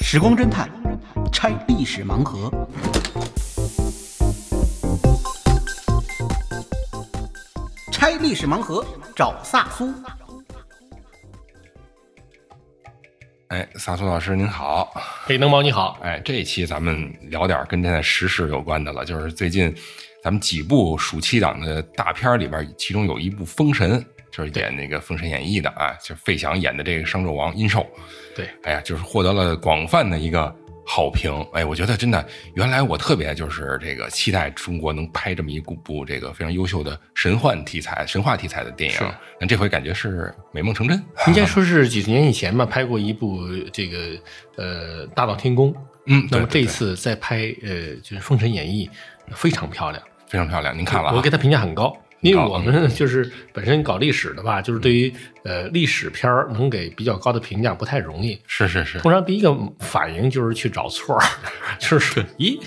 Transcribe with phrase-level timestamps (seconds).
[0.00, 0.70] 时光侦探
[1.32, 2.50] 拆历史盲盒。
[7.92, 8.84] 拆历史盲盒，
[9.14, 9.92] 找萨苏。
[13.48, 14.90] 哎，萨苏老师您好，
[15.24, 19.74] 嘿，能猫你好，哎，这一期咱们聊点跟现在时事有关的了，就是最近
[20.22, 24.00] 咱们几部暑期档的大片里边，其中有一部《封神》，
[24.30, 27.86] 就是演那个《封神演义》的啊，就费翔演的这个商纣王殷寿，
[28.34, 30.54] 对，哎呀，就是获得了广泛的一个
[30.86, 31.32] 好评。
[31.52, 39.04] 哎，我觉得真的，原来我特别就是这个期待中国能拍这么一部这个非常优秀的神幻题材、神话题材的电影是，
[39.40, 41.02] 那这回感觉是美梦成真。
[41.26, 43.98] 应该 说是几十年以前吧，拍过一部这个
[44.56, 45.72] 呃《大闹天宫》，
[46.06, 48.88] 嗯，那么这次再拍呃就是《封神演义》，
[49.34, 51.14] 非常漂亮，非常漂亮，您看了啊？
[51.14, 51.96] 我给他评价很高。
[52.20, 55.12] 因为我们就是本身搞历史的吧，就是对于
[55.44, 58.38] 呃历史片儿能给比较高的评价不太容易。
[58.46, 61.24] 是是是，通常第一个反应就是去找错儿，
[61.78, 62.60] 就是咦，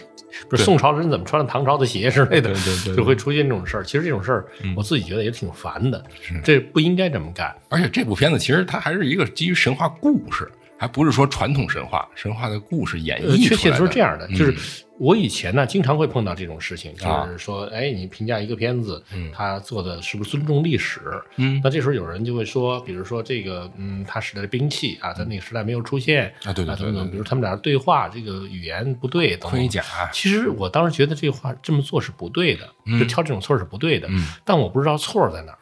[0.49, 2.53] 不是宋朝人怎么穿了唐朝的鞋之类的，
[2.95, 3.83] 就会出现这种事儿。
[3.83, 6.03] 其实这种事儿，我自己觉得也挺烦的，
[6.43, 7.53] 这不应该这么干。
[7.69, 14.55] 而且这部片子其实它还是一个基于神话故事，还不是说传统神话，神话的故事演呃，绎确切是这样的，嗯就是
[15.01, 19.31] 我以前呢经常会碰到这种事情，就啊是说，哎，你评价一个片子，嗯。
[19.33, 21.01] 他做的是不是尊重历史？
[21.37, 21.59] 嗯。
[21.63, 29.51] 那这时候有人就会说，比如说这个，嗯，他使的兵器啊，在那个时代没有出现啊对对对比如他们俩对话，这个语言不对，等等。
[29.51, 34.27] 盔甲，其实我当时觉得这话这么做是不对的，就挑这种错是不对的，嗯。
[34.45, 35.57] 但我不知道错在哪儿。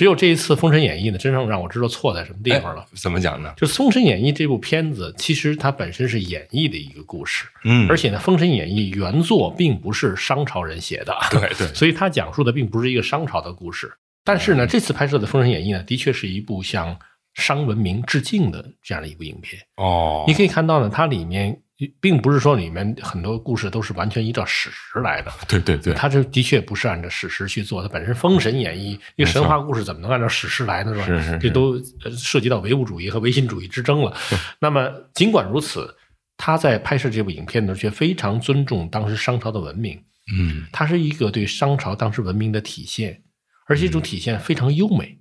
[0.00, 2.80] 只有这一次《封神演义》呢，真正让我知道错在什么地方了。
[2.80, 3.52] 哎怎么讲呢？
[3.54, 13.92] 就《封神演义》这部片子，其实它本身是演绎的一个故事，嗯而且呢，《封神演义》原作并不是商朝人写的， 对对所以它讲述的并不是一个商朝的故事。
[14.24, 16.98] 但是呢，这次拍摄的《封神演义》呢，的确是一部向
[17.34, 19.60] 商文明致敬的这样的一部影片。
[19.76, 21.60] 哦你，可以看到呢，它里面
[22.00, 30.92] 并不是说里面很多故事都是完全依照史实来的，对对对，它这的确不是按照史实去做，它本身《封神演义》一个神话故事怎么能按照史实来呢？
[30.94, 31.06] 是吧？
[31.06, 31.74] 是是是这都
[32.04, 34.16] 呃涉及到唯物主义和唯心主义之争了。
[34.58, 35.96] 那么尽管如此，
[36.36, 40.02] 他在拍摄这部影片的时候却非常尊重当时商朝的文明，
[40.36, 43.22] 嗯它是一个对商朝当时文明的体现，
[43.66, 45.19] 而且这种体现非常优美。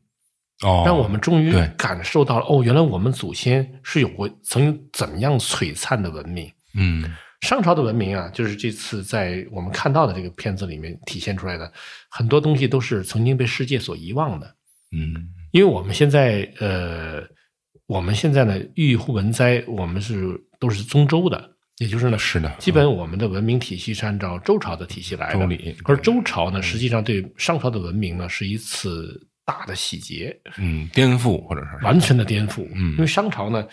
[0.62, 6.52] 哦，让我们终于感受到了，哦，原来我们祖先是有过曾经怎么样璀璨的文明。
[6.76, 7.04] 嗯
[7.42, 11.72] 商朝的文明啊，就是这次在我们看到的这个片子里面体现出来的
[12.10, 14.56] 很多东西，都是曾经被世界所遗忘的。
[14.92, 17.24] 嗯因为我们现在，呃，
[17.88, 25.40] 我们现在呢，郁乎文哉，我们是都是宗周的，也就是呢，是的基本我们的文明体系是按照周朝的体系来的。
[25.40, 30.40] 周礼而周朝呢，实际上对商朝的文明呢，是一次大的洗劫。
[30.58, 32.68] 嗯，颠覆或者是完全的颠覆。
[32.76, 33.68] 嗯因为商朝呢，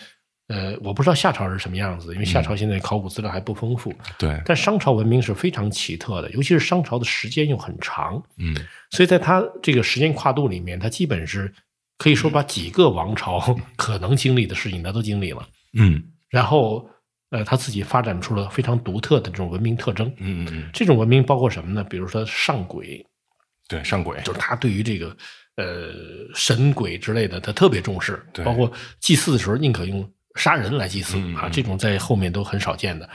[0.47, 3.93] 呃，我不知道夏朝是什么样子，因为夏朝现在考古资料还不丰富。
[4.17, 8.55] 对，但商朝文明是非常奇特的，尤其是商朝的时间又很长，嗯
[8.89, 11.53] 所以在它这个时间跨度里面，它基本是
[11.97, 15.47] 可以说把几个王朝 可能经历的事情，它都经历了。
[15.73, 16.89] 嗯然后，
[17.29, 20.07] 呃，他自己发展出了非常独特的这种文明特征。
[20.17, 21.83] 嗯嗯嗯，这种文明包括什么呢？
[21.83, 23.05] 比如说上轨，
[23.67, 25.15] 对，上轨就是他对于这个
[25.57, 25.91] 呃
[26.33, 33.09] 神鬼之类的，他特别重视，对包括祭祀的时候宁可用杀人来祭祀、啊，这种在后面都很少见的。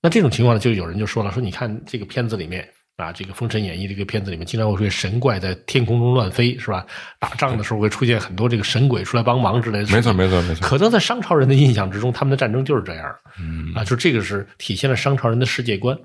[0.00, 2.66] 那这种情况呢，就有人就说了，说你看这个片子里面
[2.96, 6.86] 啊，这个《封神演义》这个片子里面，经常会出现神怪在天空中乱飞，是吧？
[7.18, 9.90] 打仗的时候会出现很多这个神鬼出来帮忙之类的。
[9.90, 15.96] 没错没错没错，可能在商朝人的印象之中，他们的战争就是这样嗯啊，就这个是体现了商朝人的世界观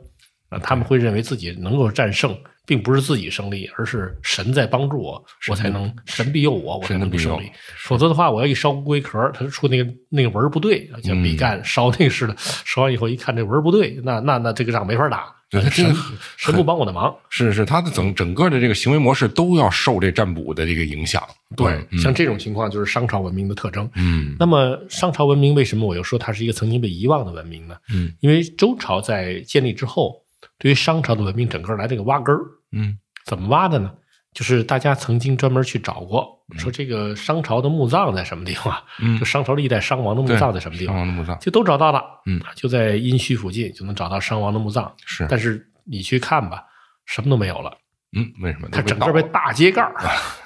[0.49, 7.51] 啊，他们会认为自己能够战胜，并不是自己胜利，而是神在帮助我，我才能神庇佑我，我才能胜利。
[7.77, 16.01] 否则的话，我要一烧乌龟壳，它出那个那个纹儿不对，像嗯比干烧那个似的，烧完以后一看这纹儿不对，那那那这个仗没法打，对它真神的
[16.37, 17.13] 神不帮我的忙。
[17.29, 21.21] 是是，他的整整个的这个行为模式都要受这占卜的这个影响。
[21.57, 23.89] 对，嗯像这种情况就是商朝文明的特征。
[23.95, 27.75] 嗯那么商朝文明为什么我又说它是一个曾经被遗忘的文明呢？
[27.93, 30.15] 嗯因为周朝在建立之后，
[30.63, 32.39] 对于商朝的文明整个来这个挖根儿，
[32.71, 33.93] 嗯怎么挖的呢？
[34.33, 36.25] 就是大家曾经专门去找过，
[36.57, 38.73] 说这个商朝的墓葬在什么地方？
[39.01, 40.95] 嗯就商朝历代商王的墓葬在什么地方？
[40.95, 44.89] 商王的墓葬就都找到了，嗯，就在殷墟附近就能找到商王的墓葬。
[45.05, 46.63] 是，但是你去看吧，
[47.05, 47.77] 什么都没有了，
[48.15, 48.67] 嗯，为什么？
[48.71, 49.93] 它整个被大揭盖儿，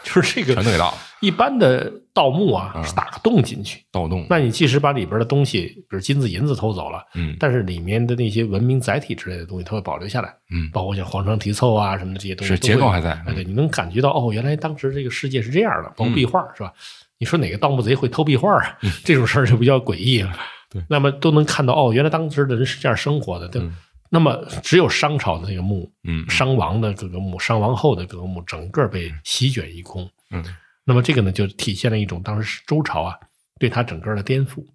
[0.04, 4.26] 就是这个全都给盗了，一般的盗墓啊啊是打个洞进去，盗洞。
[4.30, 16.72] 那你即使把里边的东西，比如金子、银子偷走了，嗯但是里面的那些文明载体之类的东西，它会保留下来，嗯，包括像黄砖题凑啊什么的这些东西是，结构还在哎，对，你能感觉到哦，原来当时这个世界是这样的，包括壁画、是吧？
[17.20, 18.78] 你说哪个盗墓贼会偷壁画啊？
[19.04, 20.34] 这种事儿就比较诡异了。
[20.70, 23.48] 对那么都能看到哦，原来当时的人是这样生活的。
[23.48, 23.74] 对，嗯
[24.10, 30.10] 那么只有商朝的这个墓，嗯商王的各个墓，商王后的各个墓，整个被席卷一空。
[30.32, 30.44] 嗯。
[30.84, 33.14] 那么这个呢，就体现了一种当时周朝啊
[33.60, 34.66] 对他整个的颠覆，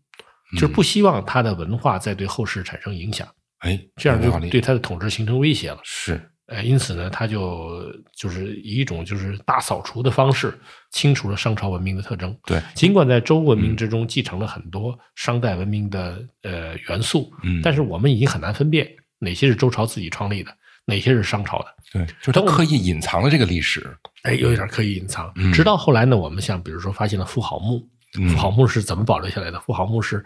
[0.53, 3.27] 就是嗯不希望他的文化再对后世产生影响，
[3.61, 5.81] 哎，这样就对他的统治形成威胁了。
[5.83, 6.21] 是。
[6.47, 10.53] 哎，因此呢，他就就是以一种就是大扫除的方式，
[10.91, 12.37] 清除了商朝文明的特征。
[12.45, 17.63] 对，尽管在周文明之中继承了很多商代文明的呃元素，嗯。
[17.63, 18.87] 但是我们已经很难分辨
[19.23, 20.53] 哪些是周朝自己创立的，
[20.85, 21.67] 哪些是商朝的。
[21.93, 23.97] 对，就是他刻意隐藏了这个历史。
[24.23, 25.33] 哎，有一点刻意隐藏。
[25.37, 27.89] 嗯直到后来呢，我们像比如说发现了妇好墓，
[28.19, 29.61] 嗯妇好墓是怎么保留下来的？
[29.61, 30.25] 妇好墓是，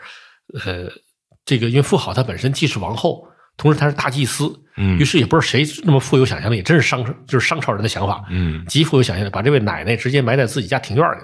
[0.65, 0.91] 呃，
[1.45, 11.23] 这个因为妇好她本身既是王后，同时她是大祭司，嗯于是也不知道谁那么富有想象力，真是商就是商朝人的想法，嗯极富有想象力，把这位奶奶直接埋在自己家庭院里。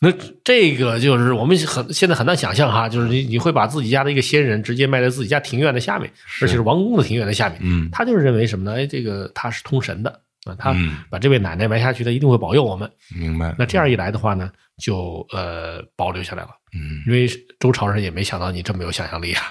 [0.00, 0.12] 那
[0.44, 6.08] 这个就是我们很现在很难想象哈，就是你你会把自己家的一个先人直接埋在自己家庭院的下面，
[6.40, 7.58] 而且是王宫的庭院的下面。
[7.62, 8.76] 嗯他就是认为什么呢？
[8.78, 10.10] 哎，这个他是通神的
[10.44, 12.88] 啊，他嗯把这位奶奶埋下去，他一定会保佑我们。
[13.12, 13.52] 明白。
[13.58, 14.50] 那这样一来的话呢，
[14.80, 17.28] 就呃保留下来了，嗯因为
[17.58, 19.42] 周朝人也没想到你这么有想象力啊。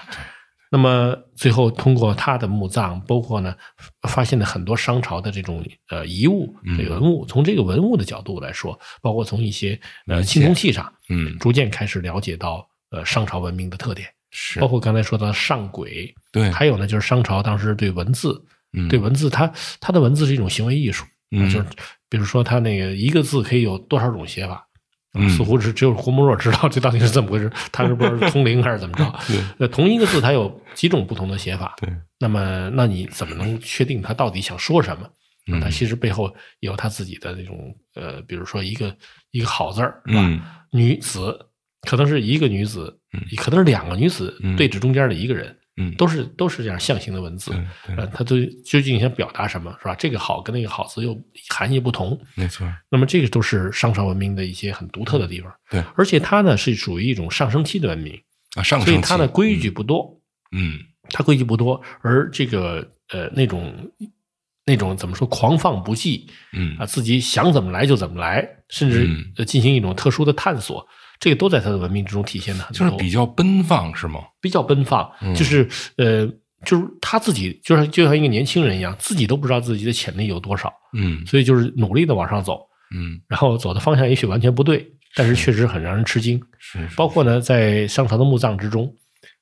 [0.70, 3.54] 那么最后通过他的墓葬，包括呢
[4.08, 11.38] 发现了很多商朝的这种呃遗物、嗯这个文物，从这个文物的角度来说，包括从一些呃青铜器上，嗯。
[11.38, 14.60] 逐渐开始了解到呃商朝文明的特点，是。
[14.60, 16.50] 包括刚才说到上轨，对。
[16.50, 18.44] 还有呢就是商朝当时对文字，
[18.74, 18.88] 嗯。
[18.88, 19.50] 对文字，它
[19.80, 21.48] 它的文字是一种行为艺术，嗯。
[21.48, 21.66] 就是
[22.10, 24.67] 比如说它那个一个字可以有多少种写法。
[25.18, 29.04] 嗯似乎是只有胡沫若知道这到底是怎么回事，他是不是通灵还是怎么着？
[29.26, 35.08] 对呃，同一个字它有几种不同的写法，对那么那你怎么能确定他到底想说什么？
[35.50, 36.30] 嗯他其实背后
[36.60, 38.94] 有他自己的那种呃，比如说一个
[39.30, 40.20] 一个好字儿，是吧？
[40.26, 41.38] 嗯女子
[41.88, 45.94] 可能是一个女子，嗯可能是两个女子嗯对峙中间的一个人，嗯。
[45.96, 47.52] 都是都是这样象形的文字。
[47.96, 49.94] 呃，它都究竟想表达什么，是吧？
[49.94, 52.70] 这个好跟那个好字又含义不同，没错。
[52.90, 55.50] 那么这个都是商朝文明的一些很独特的地方。
[55.70, 55.82] 对。
[55.96, 58.20] 而且它呢是属于一种上升期的文明，
[58.56, 58.90] 啊上升期。
[58.90, 60.20] 所以它的规矩不多，
[60.52, 60.78] 嗯。
[61.10, 63.72] 它规矩不多，而这个呃那种
[64.66, 66.76] 那种怎么说狂放不羁嗯。
[66.76, 69.08] 啊，自己想怎么来就怎么来，甚至
[69.46, 70.86] 进行一种特殊的探索，
[71.20, 72.78] 这个都在他的文明之中体现的很多。
[72.78, 74.20] 就是比较奔放是吗？
[74.40, 76.26] 比较奔放，嗯就是呃，
[76.64, 82.60] 就是他自己就像就像一个年轻人一样，自己都不知道自己的潜力有多少，嗯所以就是努力的往上走，
[82.94, 86.40] 嗯然后走的方向也许完全不对，但是确实很让人吃惊。
[86.58, 88.92] 是是包括呢，在商朝的墓葬之中，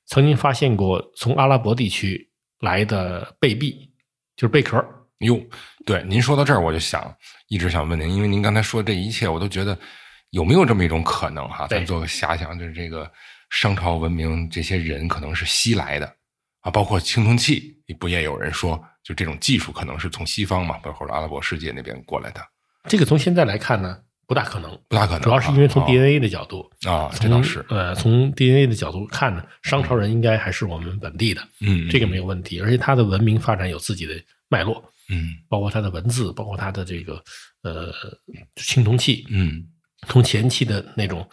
[0.05, 3.89] 曾经发现过从阿拉伯地区来的贝币，
[4.35, 4.83] 就是贝壳。
[5.19, 5.39] 哟，
[5.83, 7.11] 对，您说到这儿，我就想
[7.47, 9.75] 一直想问您，因为您刚才说这一切，我都觉得
[10.31, 11.67] 有没有这么一种可能哈？
[11.67, 13.09] 对咱做个遐想，就是这个
[13.49, 16.05] 商朝文明这些人可能是西来的
[16.61, 22.41] 啊，包括青铜器，不也有人说，就这种技术可能是从西方嘛，包括阿拉伯世界那边过来的，
[22.89, 23.97] 这个从现在来看呢，
[24.27, 25.23] 不大可能，不大可能啊。
[25.23, 34.13] 主要是因为从哦 DNA 的角度，啊，这从倒是，呃从 DNA 的角度看呢，商朝人应该还是我们本地的，嗯，这个没有问题，而且它的文明发展有自己的
[34.49, 34.83] 脉络。
[35.09, 37.23] 嗯包括它的文字，包括它的这个
[37.63, 37.93] 呃
[38.57, 39.65] 青铜器，嗯
[40.07, 41.27] 从前期的那种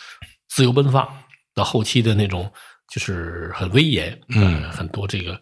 [0.48, 1.06] 自由奔放，
[1.54, 2.50] 到后期的那种
[2.92, 5.38] 就是很威严，嗯呃很多这个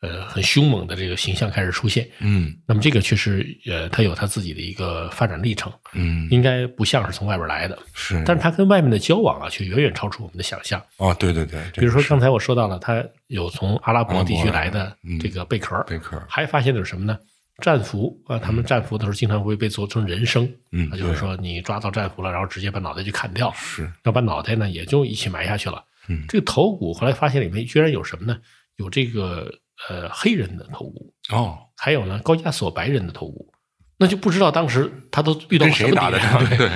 [0.00, 2.08] 呃很凶猛的这个形象开始出现。
[2.20, 10.82] 嗯那么这个确实呃，它有它自己的一个发展历程，嗯，应该不像是从外边来的，是，但是它跟外面的交往啊，却远远超出我们的想象。
[10.98, 17.18] 哦，对对对，比如说刚才我说到了，它有从阿拉伯地区来的这个贝壳，贝壳，还发现的是什么呢？
[17.62, 25.82] 战俘啊，他们战俘的时候经常会被做成人参，嗯啊，就是说你抓到战俘了，然后直接把脑袋就砍掉，是，然后把脑袋呢也就一起埋下去了。
[26.08, 28.38] 嗯这个头骨后来发现里面居然有什么呢？
[28.76, 29.52] 有这个
[29.88, 33.50] 呃黑人的头骨，哦，还有呢高加索白人的头骨，
[33.98, 36.46] 那就不知道当时他都遇到什么人仗？
[36.46, 36.70] 对，对，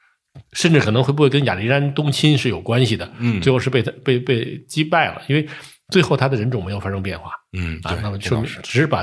[0.52, 3.10] 甚至可能会不会跟亚历山东侵是有关系的？
[3.18, 5.48] 嗯最后是被他被被击败了，因为
[5.88, 9.02] 最后他的人种没有发生变化嗯，啊，，那么说明这倒是，只是把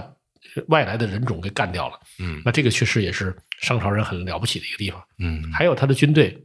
[0.67, 1.99] 外来的人种给干掉了。
[2.19, 2.41] 嗯。
[2.45, 5.03] 那这个确实也是商朝人很了不起的一个地方。
[5.19, 6.37] 嗯，还有他的军队，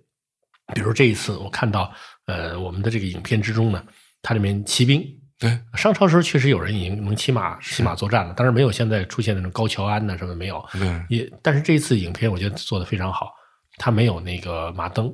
[0.74, 1.92] 比如这一次我看到，
[2.26, 3.82] 呃，我们的这个影片之中呢，
[4.22, 5.02] 它里面骑兵，
[5.38, 13.32] 对，商朝时候确实有人已经能骑马骑马作战了，当然没有现在出现那种高桥安呐什么没有，对，也但是这一次影片我觉得做的非常好，
[13.78, 15.08] 它没有那个马蹬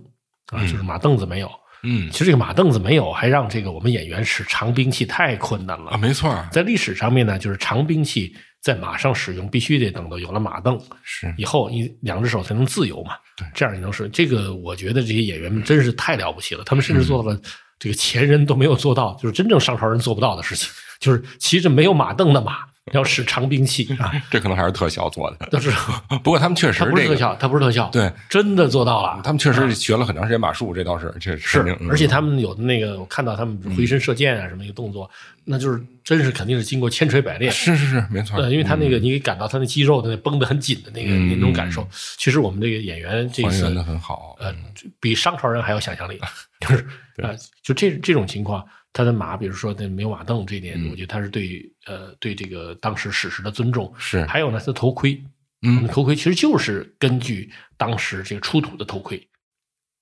[0.46, 0.68] 啊，嗯。
[0.68, 1.50] 就是马凳子没有。
[1.82, 2.10] 嗯。
[2.10, 5.90] 其实这个马凳子没有，还让这个我们演员使长兵器太困难了。
[5.90, 5.96] 啊，。
[5.96, 8.34] 没错，在历史上面呢，就是长兵器
[8.64, 13.47] 在马上使用，必须得等到有了马凳是，以后，你两只手才能自由嘛对。
[13.54, 17.38] 这样你能使这个，我觉得这些演员们真是太了不起了，他们甚至做到了
[17.78, 22.61] 这个前人都没有做到，就是真正商朝人做不到的事情，就是骑着没有马镫的马，
[22.92, 25.36] 要使长兵器啊， 这可能还是特效做的。
[25.50, 25.70] 都是
[26.22, 29.20] 不过他们确实这个，不是特效，他不是特效，对，真的做到了。
[29.24, 35.10] 他们确实学了很长时间马术，这倒是这是，嗯而且他们有的那个，我看到他们回身射箭啊，什么一个动作，
[35.44, 37.50] 那就是真是肯定是经过千锤百炼。
[37.50, 41.88] 是是是没错，呃，因为他那嗯个你感到他那肌肉的那绷得很紧的那个嗯那种感受。
[42.18, 44.36] 其实我们这个演员这次还原的很好。
[44.40, 44.54] 呃，
[45.00, 46.20] 比商朝人还有想象力，
[46.60, 46.82] 就是
[47.22, 48.62] 啊、呃就这这种情况，
[48.94, 53.92] 他的马，比如说那没有马镫这一点，嗯我觉得他是对呃对这个当时史实的尊重。
[53.98, 55.22] 是还有呢，他的头盔，
[55.62, 59.20] 嗯头盔其实就是根据当时这个出土的头盔，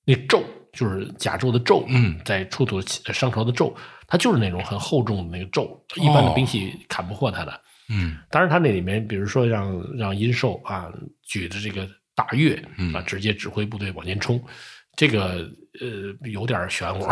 [0.04, 3.75] 那胄就是甲胄的胄，嗯在出土的商朝的胄，
[4.06, 7.61] 它就是那种很厚重的那个胄，一般的兵器砍不破它的。
[7.88, 14.42] 嗯当然，他那里面，比如说让让殷寿啊举着这个大钺嗯啊，直接指挥部队往前冲，
[14.94, 17.08] 这个呃有点玄乎，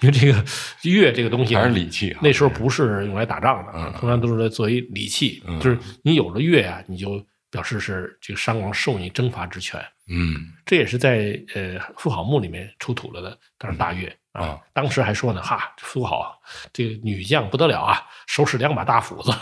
[0.00, 0.44] 因为这个
[0.82, 9.84] 钺这个东西还是礼器啊那时候不是用来打仗的，嗯通常都是作为礼器，嗯就是你有了钺啊，你就表示是这个商王授你征伐之权。
[10.06, 16.38] 嗯这也是在呃妇好墓里面出土了的，但是大钺啊啊，当时还说呢，哈，妇好
[16.72, 19.32] 这个女将不得了啊，手使两把大斧子，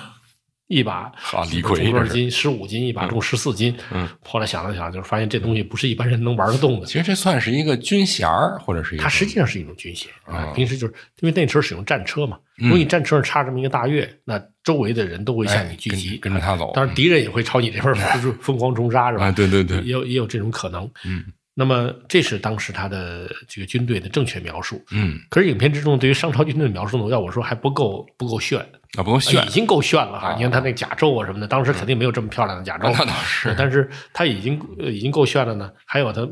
[0.69, 2.31] 一把啊李逵多少斤？
[2.31, 3.77] 十五斤，一把重十四斤。
[3.93, 6.95] 嗯，后来想了想，就是发现这东西不是一般人能玩得动的其。
[6.95, 19.27] 实这算是一个军衔儿，或者是一个它实际上是一种军衔啊啊，平时就是因为那时候使用战车嘛，嗯如果你战车上插这么一个大月，那周围的人都会向你聚集，跟着他走当然敌人也会朝你这边儿 就是疯狂冲杀，是吧？
[19.27, 20.89] 啊，对对对也，有也有这种可能。
[21.05, 24.83] 嗯那么这是当时他的这个军队的正确描述。
[24.91, 28.59] 嗯，可是影片之中对于商朝军队的描述呢，要我说还不够不够炫，
[28.97, 30.29] 啊，不够炫已，经够炫了哈。
[30.29, 35.71] 啊你看他那甲胄啊什么的，当时肯定没有这么漂亮的甲胄，那倒是，但是他已经呃已经够炫了呢。
[35.85, 36.27] 还有他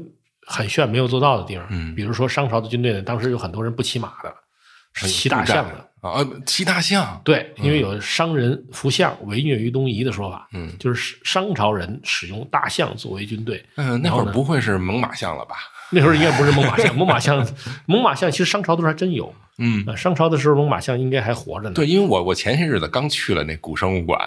[0.47, 4.35] 很炫没有做到的地方，嗯比如说商朝的军队呢，当时有很多人不骑马的，
[4.95, 5.90] 是骑大象的。
[6.01, 13.65] 啊，呃骑大象，对，因为有商人服象为虐于东夷的说法，嗯就是商朝人使用大象作为军队。
[13.77, 15.57] 嗯，那会儿不会是猛犸象了吧？
[15.93, 17.37] 那时候应该不是猛犸象，猛犸象，
[17.87, 19.35] 猛犸象其实商朝的时候还真有。
[19.59, 21.75] 嗯，呃，商朝的时候猛犸象应该还活着呢。
[21.75, 24.19] 对，因为我我前些日子刚去了那古生物馆，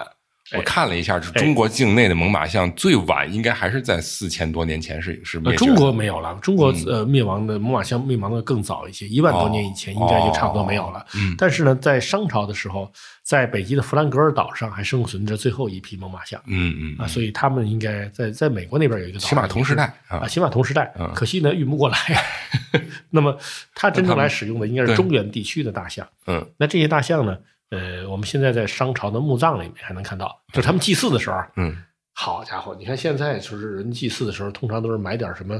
[0.53, 5.75] 我哎看了一下，就中国境内的猛犸象最晚应该还是在四千多年前是是灭绝中。
[5.75, 11.05] 国没有了，中国嗯呃灭亡的猛犸象灭亡的更早一些，一万多年以前应该就差不多没有了。
[11.15, 12.91] 嗯但是呢，在商朝的时候，
[13.23, 21.11] 在北极的弗兰格尔岛上还生存着最后一批猛犸象嗯嗯啊，所以他们应该在在美国那边有一个岛，起码同时代啊啊，起码同时代嗯。
[21.15, 21.97] 可惜呢，运不过来。
[23.09, 23.37] 那么，
[23.75, 26.07] 它真正来使用的应该是中原地区的大象。
[26.27, 27.37] 嗯那这些大象呢？
[27.73, 31.75] 呃，我们现在在商朝的墓葬里面还能看到，就是他们祭祀的时候，嗯，
[32.13, 35.55] 好家伙，你看现在就是人祭祀的时候，通常都是买点什么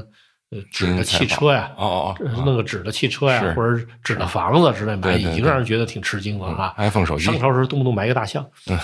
[0.50, 6.74] 呃纸的汽车呀，哦哦哦，弄个纸的汽车呀，或者纸的房子之类买，已经让人觉得挺吃惊了啊。
[6.78, 8.78] iPhone 手机商朝时候动不动买个大象，嗯，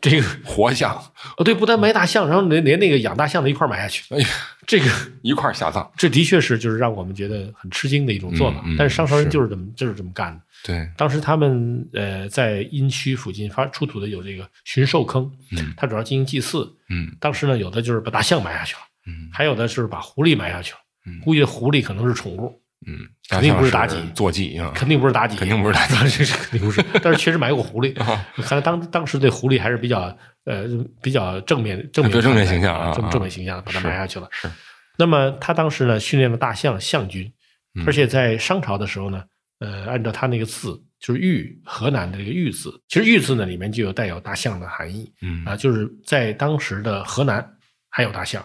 [0.00, 0.94] 这个 活象，
[1.36, 4.28] 哦对，不但埋大象，然后连连那个养大象的一块儿买下去，哎呀，
[4.66, 4.90] 这个
[5.22, 5.90] 一块下葬。
[5.96, 8.62] 这的确是就是让我们觉得很吃惊的一种做法。
[8.64, 10.40] 嗯嗯但是商朝人就是这么就是这么干的。
[10.64, 16.70] 对，当时他们呃在殷墟附近发出土的有这个驯兽坑，嗯它主要进行祭祀。
[16.88, 20.78] 嗯当时呢，有的就是把大象埋下去了，嗯还有的是把狐狸埋下去了。
[21.06, 22.98] 嗯估计狐狸可能是宠物，嗯，
[23.28, 23.96] 肯定不是妲己。
[24.14, 26.18] 坐骑啊，肯定不是妲己，肯定不是妲己。
[26.18, 26.82] 这 是肯定不是。
[27.02, 28.26] 但是确实埋过狐狸，啊。
[28.42, 30.64] 看来当当时对狐狸还是比较呃
[31.02, 34.28] 比较正面正面正面形象啊啊正正面形象把它是埋下去了。
[34.30, 34.48] 是，
[34.96, 37.32] 那么他当时呢训练了大象象军，
[37.74, 37.84] 嗯。
[37.86, 39.24] 而且在商朝的时候呢，
[39.58, 45.44] 呃，按照他那个字就是玉河南的这个玉字，其实玉字呢里面就有带有大象的含义嗯。
[45.44, 47.44] 啊，就是在当时的河南
[47.90, 48.44] 还有大象，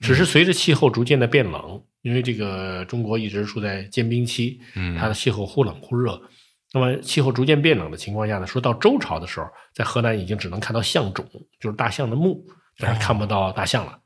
[0.00, 6.16] 只是随着气候逐渐的变冷，因为这个中国一直处在坚冰期，嗯它的气候忽冷忽热。
[6.72, 11.26] 那么气候逐渐变冷的情况下呢，说到周朝的时候，在河南已经只能看到象冢，
[11.58, 12.46] 就是大象的墓，
[12.78, 13.90] 但是看不到大象了。
[13.90, 13.98] 啊，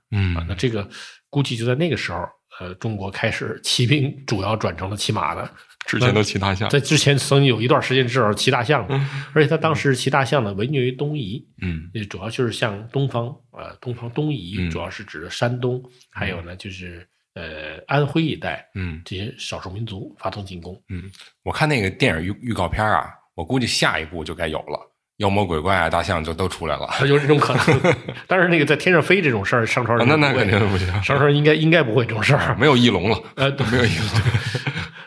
[0.48, 0.88] 那嗯这个
[1.28, 2.26] 估计就在那个时候，
[2.58, 5.50] 呃，中国开始骑兵主要转成了骑马的。
[5.86, 8.94] 之前都骑大象，在之前曾经有一段时间至少骑大象的，
[9.34, 20.80] 而且他当时骑大象呢，为虐于东夷，嗯主要就是向东方，呃，东方东夷嗯主要是指的山东，还有呢就是呃安徽一带嗯这些少数民族发动进攻。
[20.88, 21.10] 嗯，
[21.42, 24.78] 我看那个电影预预告片啊，我估计下一部就该有了，
[25.18, 26.88] 妖魔鬼怪啊，大象就都出来了。
[27.06, 27.96] 有这种可能，
[28.26, 32.56] 但是那个在天上飞这种事儿，商朝人啊那那肯定不行商朝人应该应该不会这种事儿。
[32.58, 34.06] 没有翼龙了，呃，对 没有翼龙。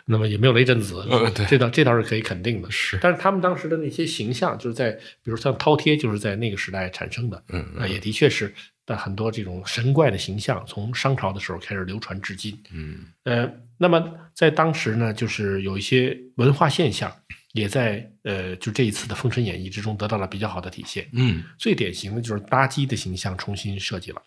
[0.06, 2.70] 那么也没有雷震子，呃对这倒这倒是可以肯定的。
[2.70, 4.92] 是但是他们当时的那些形象，就是在
[5.24, 8.54] 比如像饕餮，就是在那个时代产生的，嗯啊，也的确是，
[8.86, 12.58] 但很多这种神怪的形象，从商朝的时候开始流传至今。
[12.72, 17.12] 嗯呃，那么在当时呢，就是有一些文化现象，
[17.54, 21.08] 也在呃，就这一次的《封神演义》之中得到了比较好的体现。
[21.14, 24.22] 嗯，最典型的就是妲己的形象重新设计了，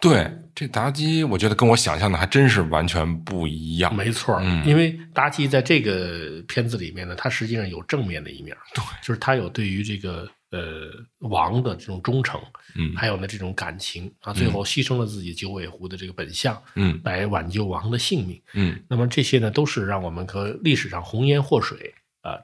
[0.00, 3.94] 对，这妲己我觉得跟我想象的还真是完全不一样。
[3.94, 12.40] 没错，嗯因为妲己在这个片子里面呢，她实际上有正面的一面，对，就是她有对于这个呃王的这种忠诚，
[12.76, 18.40] 嗯还有呢这种感情啊，最后牺牲了自己九尾狐的这个本相，嗯来挽救王的性命。
[18.52, 21.92] 嗯那么这些呢，都是让我们和历史上红颜祸水
[22.22, 22.38] 啊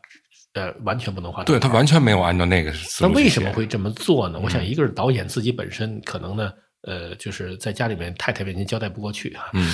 [0.55, 1.61] 呃完全不能划等号。
[1.61, 3.09] 对他完全没有按照那个那。
[3.11, 4.41] 为什么会这么做呢？
[4.43, 6.53] 我嗯想，一个是导演自己本身可能呢，
[6.83, 9.45] 呃，就是在家里面太太面前交代不过去啊。
[9.53, 9.73] 嗯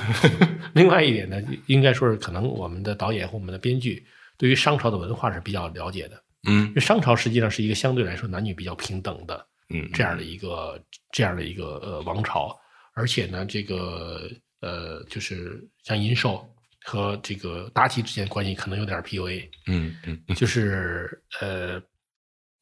[0.72, 4.06] 另外一点呢，应该说是可能我们的导演和我们的编剧
[4.38, 6.68] 对于商朝的文化是比较了解的，嗯。
[6.68, 9.88] 因为商朝实际上是一个相对来说男女比较平等的嗯。
[9.92, 12.56] 这样的一个这样的一个呃王朝，
[12.94, 16.48] 而且呢，这个呃，就是像殷寿
[16.84, 20.34] 和这个妲己之间的关系可能有点 PUA，嗯嗯嗯。
[20.36, 21.82] 就是 呃，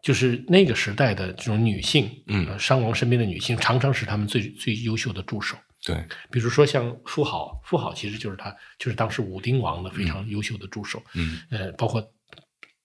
[0.03, 2.47] 就是那个时代的这种女性，嗯。
[2.47, 5.57] 呃商王身边的女性常常是他们最最优秀的助手。
[5.85, 5.97] 对。
[6.31, 11.03] 比如说像妇好，妇好其实就是他，就是当时武丁王的非常优秀的助手。
[11.15, 11.41] 嗯。
[11.51, 12.03] 呃，包括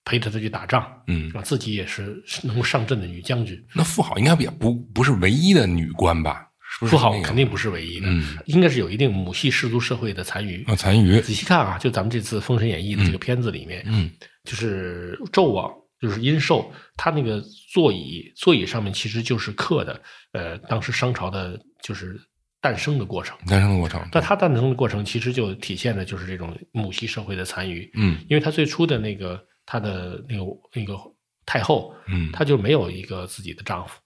[0.05, 3.57] 陪着他去打仗，嗯，啊，自己也是是能够上阵的女将军。
[3.75, 6.47] 那妇好应该也不不是唯一的女官吧？
[6.71, 10.63] 是不是妇好肯定不是唯一的，嗯应该是有一定母系氏族社会的残余。
[10.65, 14.11] 啊残余仔细看啊，就咱们这次《封神演义》的这个片子里面，嗯
[14.43, 19.99] 就是纣王，就是殷寿，他那个座椅，座椅上面其实就是刻的，
[20.33, 22.19] 呃，当时商朝的就是
[22.61, 23.35] 诞生的过程。
[23.47, 24.07] 诞生的过程。
[24.11, 30.97] 但他诞生的过程其实就体现的就是这种母系社会的残余，嗯因为他最初的那个他的那个那个
[31.45, 33.99] 太后，嗯她就没有一个自己的丈夫，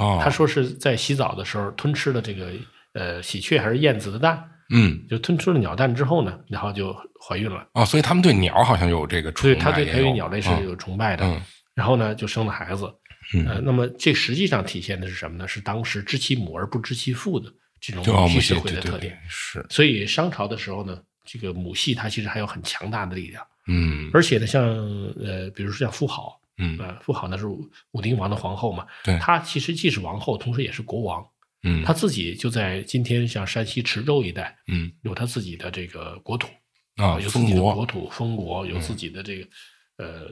[0.00, 2.52] 哦，她说是在洗澡的时候吞吃了这个
[2.94, 7.68] 呃喜鹊还是燕子的蛋，嗯就吞吃了鸟蛋之后呢，然后就怀孕了。
[7.74, 11.26] 哦，所以他们对鸟好像有这个崇拜，也有培育鸟类是嗯有崇拜的。
[11.26, 11.42] 嗯
[11.74, 12.90] 然后呢，就生了孩子。
[13.32, 15.46] 嗯呃，那么这实际上体现的是什么呢？
[15.46, 19.18] 是当时知其母而不知其父的这种母系社会对对对的特点。
[19.28, 24.10] 是所以商朝的时候呢，这个母系它其实还有很强大的力量，嗯。
[24.12, 24.62] 而且呢，像
[25.24, 26.76] 呃，比如说像妇好，嗯。
[26.78, 29.16] 呃，妇好呢是武武丁王的皇后嘛，对。
[29.18, 31.24] 她其实既是王后，同时也是国王。
[31.62, 31.84] 嗯。
[31.84, 34.90] 她自己就在今天像山西池州一带，嗯。
[35.02, 36.48] 有她自己的这个国土，
[36.96, 37.74] 啊有自己的国。
[37.74, 38.80] 国土封国，有嗯。
[38.80, 39.48] 自己的这个、
[39.98, 40.26] 呃，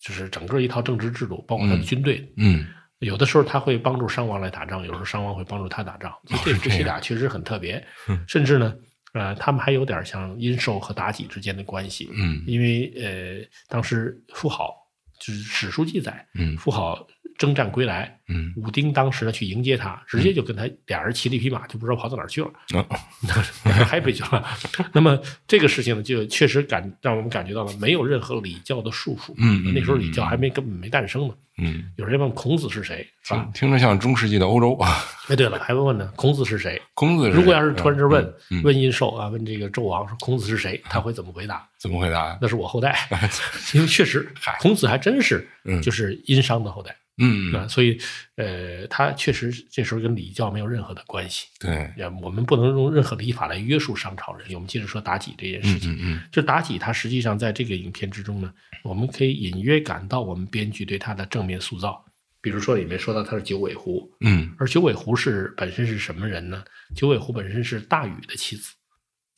[0.00, 1.82] 就是整个一套政治制度，包括他的嗯。
[1.82, 2.32] 军队。
[2.36, 2.66] 嗯。
[3.00, 6.84] 有的时候他会帮助商王来打仗，有时候商王会帮助他打仗，所以这这样。
[6.84, 7.84] 俩确实很特别。
[8.08, 8.24] 嗯。
[8.26, 8.74] 甚至呢，
[9.14, 12.44] 呃，他们还有点像殷寿和妲己之间的关系，嗯。
[12.46, 14.74] 因为呃，当时妇好
[15.18, 16.56] 就是史书记载，嗯。
[16.56, 17.06] 妇好
[17.38, 22.50] 征战归来，嗯武丁当时呢去迎接他，直接就跟他俩人骑了一匹马，就不知道跑到哪儿去了。
[22.74, 22.86] 哦
[23.84, 24.44] 还回去了。
[24.92, 29.32] 那么这个事情呢，就确实感让我们感觉到了没有任何礼教的束缚。
[29.36, 31.34] 嗯嗯那时候礼教还没根本没诞生呢。
[31.56, 33.68] 嗯，有人问孔子是谁，是吧听？
[33.68, 35.04] 听着像中世纪的欧洲啊。
[35.28, 36.80] 哎，对了，还问问呢，孔子是谁？
[36.94, 38.34] 孔子如果要是突然之问
[38.64, 41.64] 问殷寿啊，问这个纣王说孔子是谁，他会怎么回答？
[41.78, 42.36] 怎么回答？
[42.40, 43.08] 那是我后代，
[43.74, 44.28] 因为确实
[44.60, 47.96] 孔子还真是嗯就是殷商的后代嗯，啊，所以
[48.34, 51.46] 呃，他确实这时候跟礼教没有任何的关系。
[51.60, 54.52] 对，也我们不能用任何礼法来约束商朝人。
[54.52, 55.92] 我们接着说妲己这件事情。
[55.92, 62.04] 嗯嗯嗯就妲己，她实际上在这个影片之中呢，我们可以隐约感到我们编剧对她的正面塑造。
[62.40, 66.64] 比如说里面说到她是九尾狐，嗯而九尾狐是本身是什么人呢？
[66.96, 68.72] 九尾狐本身是大禹的妻子，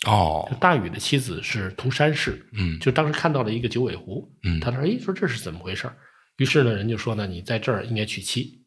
[0.07, 5.95] 哦大禹的妻子是涂山氏，嗯就当时看到了一个九尾狐，嗯他说：“哎，说这是怎么回事儿？”
[6.37, 8.63] 于是呢，人就说呢，你在这儿应该娶妻。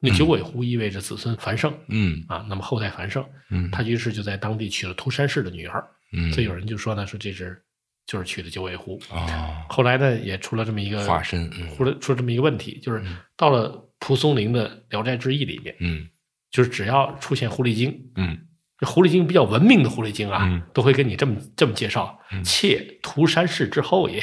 [0.00, 2.22] 那九尾狐意味着子孙繁盛嗯。
[2.28, 3.70] 啊，那么后代繁盛，嗯。
[3.70, 5.82] 他于是就在当地娶了涂山氏的女儿。
[6.12, 7.62] 嗯，所以有人就说呢，说这是
[8.06, 9.00] 就是娶的九尾狐。
[9.10, 11.74] 啊后来呢，也出了这么一个化身嗯。
[11.74, 13.02] 出了出了这么一个问题，就是
[13.36, 16.06] 到了蒲松龄的《聊斋志异》里面，嗯
[16.50, 18.38] 就是只要出现狐狸精，嗯。
[18.76, 20.60] 这狐狸精比较文明的狐狸精啊，嗯。
[20.74, 24.22] 都会跟你这么这么介绍：妾涂山氏之后也，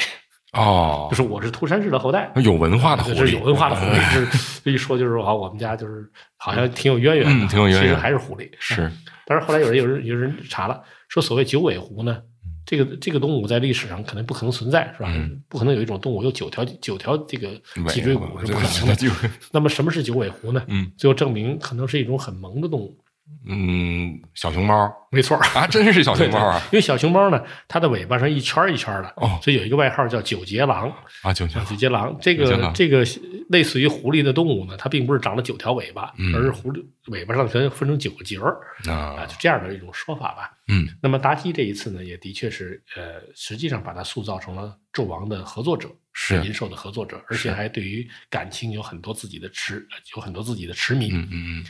[0.53, 1.07] 哦。
[1.09, 2.31] 就，是我是涂山氏的后代。
[2.43, 7.83] 有文化的狐狸，有文化的狐狸，就是这一说就是好，我们家就是好像挺有渊源的，嗯挺有渊源。
[7.83, 8.49] 其实还是狐狸。
[8.59, 8.91] 是。
[9.25, 12.21] 但是后来有人有人有人查了，说所谓九尾狐呢，
[12.65, 15.09] 这个这个动物在历史上可能不可能存在，是吧？
[15.15, 15.41] 嗯。
[15.47, 17.49] 不可能有一种动物有九条九条这个
[17.87, 18.95] 脊椎骨是不可能的。
[19.51, 20.61] 那么什么是九尾狐呢？
[20.67, 20.91] 嗯。
[20.97, 22.97] 最后证明可能是一种很萌的动物，
[23.45, 24.91] 嗯，小熊猫。
[25.11, 25.41] 没错儿。
[25.59, 29.39] 啊，真是小熊猫啊， 因为小熊猫呢，它的尾巴上一圈一圈的，哦。
[29.41, 30.91] 所以有一个外号叫九节狼。
[31.23, 32.17] 啊，九节狼，九节狼。
[32.21, 33.05] 这个这个
[33.49, 36.33] 类似于狐狸的动物呢，它并不是长了九条尾巴，嗯。
[36.35, 38.57] 而是狐狸尾巴上全分成九个节儿。
[38.87, 40.51] 啊，啊就，这样的一种说法吧。
[40.67, 40.87] 嗯。
[41.01, 46.39] 那么达西这一次呢，也的确是呃，实际上把它塑造成了纣王的合作者，是。
[46.45, 51.09] 银兽的合作者，而且还对于感情有很多自己的痴，有很多自己的痴迷。
[51.11, 51.65] 嗯嗯嗯。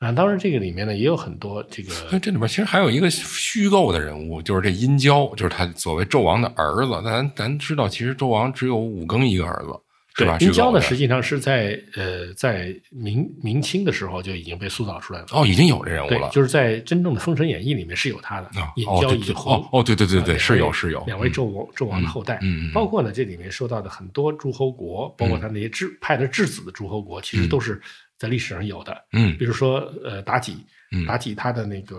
[0.00, 7.02] 啊，当然这个里面呢也有很多这那个这里面其实还有一个虚构的人物，就是这殷郊，就是他所谓纣王的儿子。
[7.04, 9.78] 咱咱知道，其实纣王只有武庚一个儿子，
[10.16, 10.38] 是吧？
[10.40, 15.26] 殷郊呢，实际上是在呃在明明清的时候就已经被塑造出来了。
[15.32, 27.78] 哦，已经有这人物了，就是在真正的《封神演义》里面是有他的啊，殷郊以后哦哦对对对对啊是有是有两位嗯纣王纣王的后代，嗯包括呢这里面说到的很多诸侯国，包括他那些质派的质子的诸侯国，其实都是
[28.20, 28.96] 在历史上有的。
[29.12, 30.58] 嗯比如说呃妲己，
[30.92, 31.96] 嗯妲己她的那个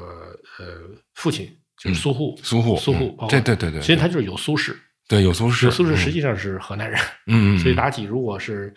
[0.59, 0.65] 呃
[1.15, 8.71] 父亲就是苏护，苏护苏护对对对对其实他就是有苏氏，对有苏轼，有苏氏实嗯际上是河南人，嗯嗯，所以嗯妲己如果是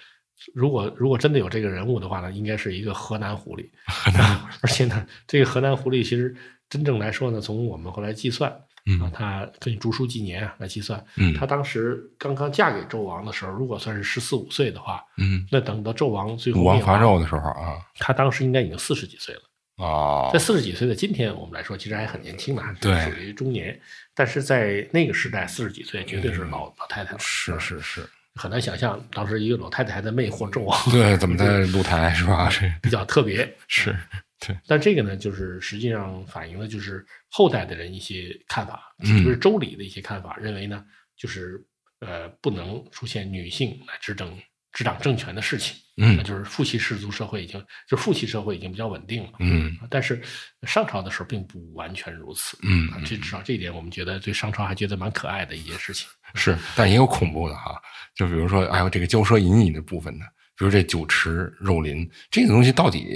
[0.54, 3.68] 如果如果真的有这个人物的话呢，应该是一个河南狐狸。
[4.62, 6.34] 而且呢，这个河南狐狸其实
[6.70, 8.50] 真正来说呢，从我们后来计算
[8.84, 19.40] 啊嗯，它根据竹书纪年啊来计算，嗯她当时刚刚嫁给纣王的时候，如果算是十四五岁的话，嗯，那等到纣王最后武王灭伐纣的时候啊她当时应该已经四十几岁了。
[19.76, 23.76] 哦在，四十几岁的今天，我们来说其实还很年轻的，对属于中年。
[24.14, 32.48] 但是在那个时代，四十几岁绝对是老、老太太了，嗯是是是，很难想象当时一个老太太还在魅惑纣王，对，怎么在露台是吧？
[32.52, 33.52] 这 比较特别。
[33.66, 33.96] 是
[34.46, 40.84] 对，但这个呢，就是实际上反映了就是后代的人一些看法，嗯特别是周礼的一些看法，认为呢，
[41.16, 41.64] 就是
[42.00, 44.36] 呃不能出现女性来执政
[44.72, 49.32] 执掌政权的事情，嗯那就是父系氏族社会已经就是父系社会已经比较稳定了。
[49.38, 50.20] 嗯但是
[50.62, 56.08] 商朝的时候并不完全如此，嗯啊，这至少这一点我们觉得对商朝还觉得蛮可爱的一件事情。
[56.34, 57.80] 是，但也有恐怖的哈，
[58.16, 63.06] 就比如说，还有这个骄奢淫逸的部分的，比如这酒池肉林这个东西，到底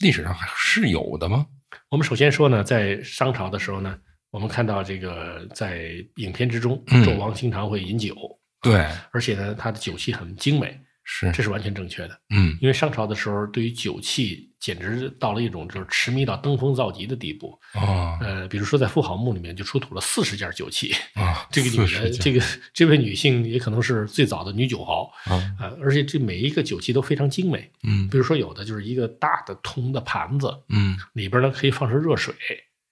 [0.00, 1.46] 历史上还是有的吗？
[1.88, 3.98] 我们首先说呢，在商朝的时候呢，
[4.30, 8.14] 我们看到这个在影片之中，嗯纣王经常会饮酒，
[8.60, 12.20] 对，而且呢，他的酒器很精美，是，这是完全正确的。
[12.34, 17.58] 嗯因为商朝的时候，对于酒器简直到了一种就是痴迷到登峰造极的地步。
[17.74, 27.70] 哦呃，比如说在富豪墓里面就出土了四十件酒器，啊，这个女人，这个个这位女性也可能是最早的女酒豪啊，呃、而且这每一个酒器都非常精美。
[27.82, 32.34] 嗯比如说有的就是一个大的铜的盘子，嗯里边呢可以放上热水，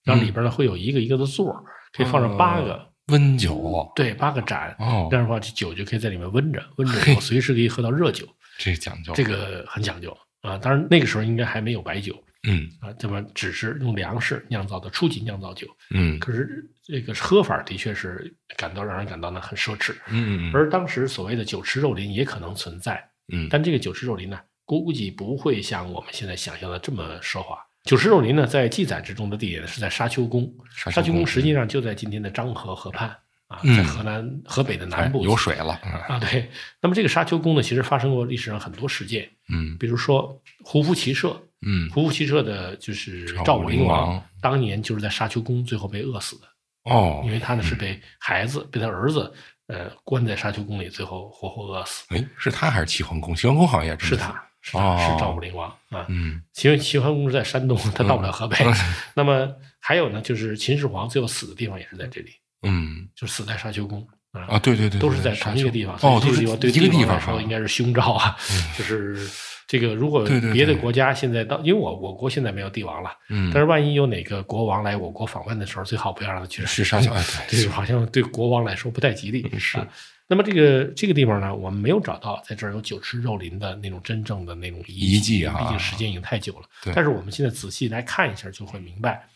[0.05, 4.75] 然后里边呢会有一个一个的座儿，可以放上八个，哦温酒对，八个盏。
[4.79, 8.27] 哦这，样的话，这酒就可以在里面温着，温着以后随时可以喝到热酒，
[8.59, 10.17] 这讲究，这个很讲究
[10.49, 10.59] 啊。
[10.59, 12.15] 当然那个时候应该还没有白酒
[12.49, 15.67] 嗯啊，这么只是用粮食酿造的初级酿造酒。
[15.91, 19.93] 嗯可是这个喝法的确是感到让人感到呢很奢侈。
[20.09, 27.59] 嗯嗯而当时所谓的酒池肉林也可能存在，嗯，但这个酒池肉林呢，估计不会像我们现在想象的这么奢华。
[27.85, 33.17] 酒池肉林呢，在记载之中的地点是在沙丘宫，沙丘宫沙丘宫实际上就在今天的漳河河畔
[33.49, 36.19] 啊，嗯在河南河北的南哎部有水了，嗯啊。
[36.21, 36.49] 对，
[36.81, 41.35] 那么这个沙丘宫呢，其实发生过历史上很多事件，嗯比如说胡服骑射，
[41.67, 46.47] 嗯胡服骑射的就是赵赵武灵王王，当年就是在沙丘宫最后被饿死的。
[46.85, 49.33] 哦因，为他呢是被孩子、被他儿子
[49.67, 52.05] 呃关在沙丘宫里，最后活活饿死。
[52.09, 53.35] 哎，是他还是齐桓公？
[53.35, 56.07] 齐桓公好像也是他，是他，哦是赵武灵王啊。
[56.09, 58.57] 嗯因为齐桓公是在山东，他到不了河北。
[58.63, 58.75] 嗯
[59.15, 62.31] 那么还有呢，就是秦始皇最后死的地方也是在这里，
[62.63, 64.43] 嗯就死在沙丘宫啊。
[64.49, 68.37] 啊，对对对，都是在同一个地方，哦，这个地方对一个地方来说应该是凶兆啊。
[68.77, 69.29] 就是
[69.67, 79.49] 这个，如果别的国家现在到，因为我我国现在没有帝王了，嗯，但是万一有哪个国王来我国访问的时候，最好不要让他去是沙丘， 哎，对，这个好像对国王来说不太吉利。
[79.59, 79.89] 是啊
[80.31, 86.69] 那么这个这个地方呢，我们没有找到在这儿有酒池肉林的那种真正的那种遗遗迹啊毕竟时间已经太久了。
[86.85, 89.27] 对但是我们现在仔细来看一下，就会明白，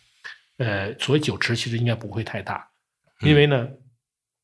[0.58, 2.68] 呃，所谓酒池其实应该不会太大，嗯
[3.22, 3.68] 因为呢，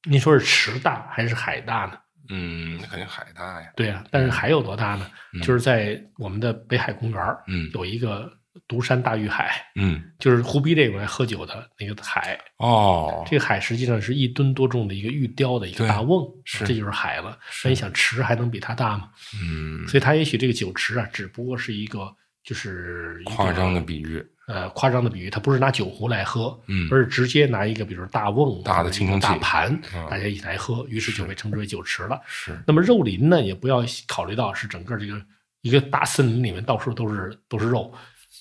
[0.08, 1.98] 你说是池大还是海大呢？
[2.30, 5.10] 嗯，那肯定海大呀，对啊，但是海有多大呢？
[5.34, 8.30] 嗯就是在我们的北海公园儿嗯有一个
[8.66, 12.38] 独山大玉海，嗯，就是湖滨这种来喝酒的那个海。
[12.58, 17.38] 哦，这个海实际上是一吨多重的一个玉雕的一个大瓮，是这就是海了。
[17.50, 19.10] 是那你想池还能比它大吗？
[19.42, 26.88] 嗯，所以它也许这个酒池啊，只不过是一个就是个夸张的比喻，呃夸张的比喻，它不是拿酒壶来喝，嗯。
[26.90, 29.26] 而是直接拿一个比如大瓮、大的或者一个青铜器。
[29.26, 30.06] 大盘，嗯。
[30.11, 32.20] 大家一起来喝，于是就被称之为酒池了。
[32.26, 35.20] 是，那么肉林呢，也不要考虑到是整个这个
[35.61, 37.92] 一个大森林里面到处都是都是肉，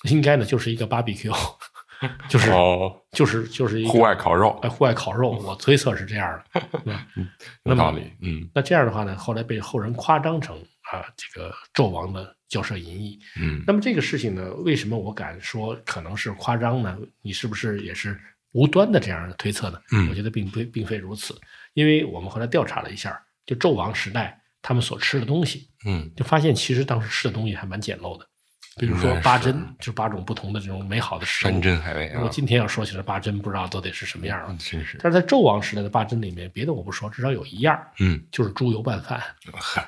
[0.04, 1.36] 应该呢就是一个 barbecue，
[2.28, 4.58] 就是、哦，就是就是一户外烤肉。
[4.62, 6.60] 哎户外烤肉，我推测是这样的。
[6.84, 7.06] 对吧？
[7.62, 8.48] 那么有道理，嗯。
[8.54, 10.56] 那这样的话呢，后来被后人夸张成
[10.90, 13.18] 啊这个纣王的骄奢淫逸。
[13.40, 16.98] 嗯那么这个事情呢，为什么我敢说可能是夸张呢？
[17.22, 18.18] 你是不是也是
[18.52, 19.80] 无端的这样的推测呢？
[19.92, 21.38] 嗯我觉得并非并非如此，
[21.74, 28.26] 因为我们后来调查了一下，就纣王时代他们所吃的东西，嗯就发现其实当时吃的东西还蛮简陋的，
[28.78, 31.50] 比如说八珍，就是八种不同的这种美好的食物。
[31.50, 34.56] 山珍海味啊我，今天要说起来八珍，不知道都得是什么样了。
[34.58, 39.22] 真是，但是在纣王时代的八珍里面，别的我不说，至少有一样嗯，就是猪油拌饭，
[39.54, 39.86] 嗨，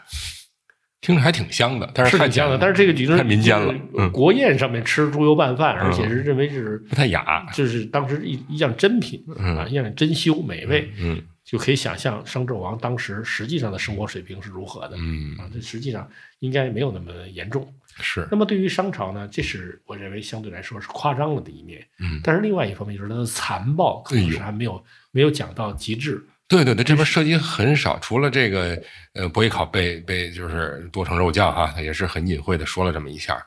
[1.01, 2.59] 听着还挺香的，但是太香了。
[2.59, 15.51] 但是这个已经太民间了嗯国宴上面吃猪油拌饭，而且是认为是不太雅，就是当时一一样珍品嗯啊，一样珍馐美味，嗯就可以想象商纣王当时实际上的生活水平是如何的嗯，啊。
[15.53, 16.09] 这实际上
[16.41, 17.67] 应该没有那么严重。
[18.03, 21.85] 是那，么对于商朝呢，这是我认为相对来说是夸张了的一面。
[21.99, 26.25] 嗯，但是另外一方面就是它的残暴，可能是还没有没有讲到极致。
[26.51, 28.83] 对对对，这边涉及很少，除了这个
[29.15, 33.41] 呃伯邑考被被就是剁成肉酱哈，他也是很隐晦的说了这么一下，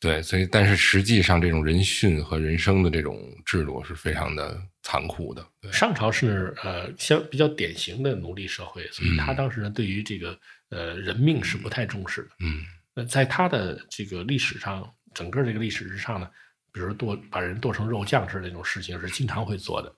[0.00, 9.36] 对，所以但是实际上这种人殉和人生的这种制度是非常的残酷的，对，商朝是呃相比较典型的奴隶社会，所以他嗯。
[9.36, 10.36] 当时呢对于这个
[10.70, 12.30] 呃人命是不太重视的。
[12.40, 12.64] 嗯。
[12.94, 16.28] 呃，在他的这个历史上，整个这个历史之上呢，
[16.72, 19.94] 比如剁把人剁成肉酱似的这种事情是经常会做的，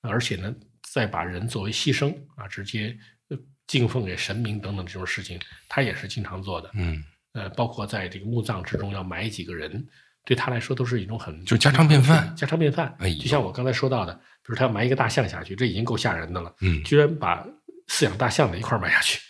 [0.00, 0.52] 而且呢，
[0.94, 2.96] 再把人作为牺牲啊，直接
[3.28, 6.70] 呃敬奉给神明等等这种事情，他也是经常做的。
[6.74, 7.02] 嗯，
[7.32, 9.84] 呃，包括在这个墓葬之中要埋几个人，
[10.24, 12.94] 对他来说都是一种很就家常便饭家常便饭。
[13.00, 17.44] 哎就像我刚才说到的，比如他要埋一个大象下去，这已经够吓人的了，嗯居然把
[17.88, 19.20] 饲养大象的一块儿埋下去，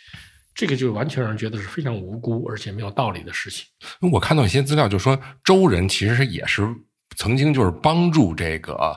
[0.53, 3.65] 这个就完全让人觉得是非常无辜而且没有道理的事情。
[4.11, 6.61] 我看到一些资料，就说周人其实也是
[7.17, 8.95] 曾经就是帮助这个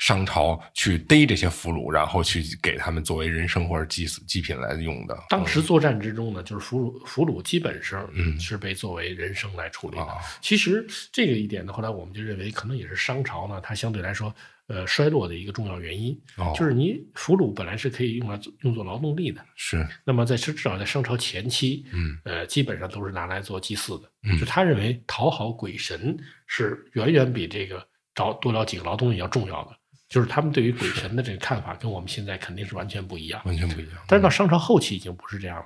[0.00, 5.16] 商朝去逮这些俘虏，然后去给他们作为人参或者祭祀祭品来用的。
[5.28, 10.02] 当时作战之中呢，就是俘虏俘虏基本上嗯是被作为人生来处理的。
[10.02, 14.34] 啊，其实这个一点呢，后来我们就认为可能也是商朝呢，它相对来说
[14.68, 24.10] 呃衰落的一个重要原因，哦就是你俘虏本来是可以用来用作劳动力的，是，那么在至少在商朝前期，嗯呃，基本上都是拿来做祭祀的。
[24.22, 29.76] 嗯就他认为讨好鬼神是远远比这个找多了几个劳动力要重要的。
[30.10, 33.40] 就是他们对于鬼神的这个看法跟我们现在肯定是完全不一样。
[33.46, 33.94] 完全不一样。
[34.06, 35.64] 但是到商朝后期已经不是这样了。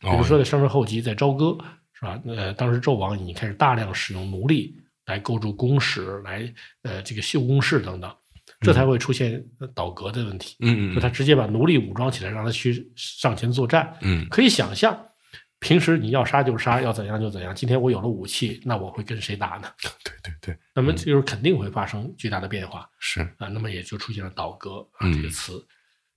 [0.00, 1.56] 比如说在商朝后期，在朝歌
[1.92, 2.20] 是吧？
[2.26, 4.74] 呃，当时纣王已经开始大量使用奴隶
[5.06, 6.52] 来构筑宫室，来
[6.82, 8.12] 呃这个修宫室等等，
[8.60, 10.56] 这才会出现呃倒戈的问题。
[10.58, 13.94] 嗯嗯就他直接把奴隶武装起来，让他去上前作战。
[14.00, 14.98] 嗯可以想象，
[15.62, 17.54] 平时你要杀就杀，要怎样就怎样。
[17.54, 19.68] 今天我有了武器，那我会跟谁打呢？
[20.02, 23.46] 对对对，那么这就是肯定会发生巨大的变化是啊。
[23.46, 25.64] 那么也就出现了倒戈啊嗯这个词。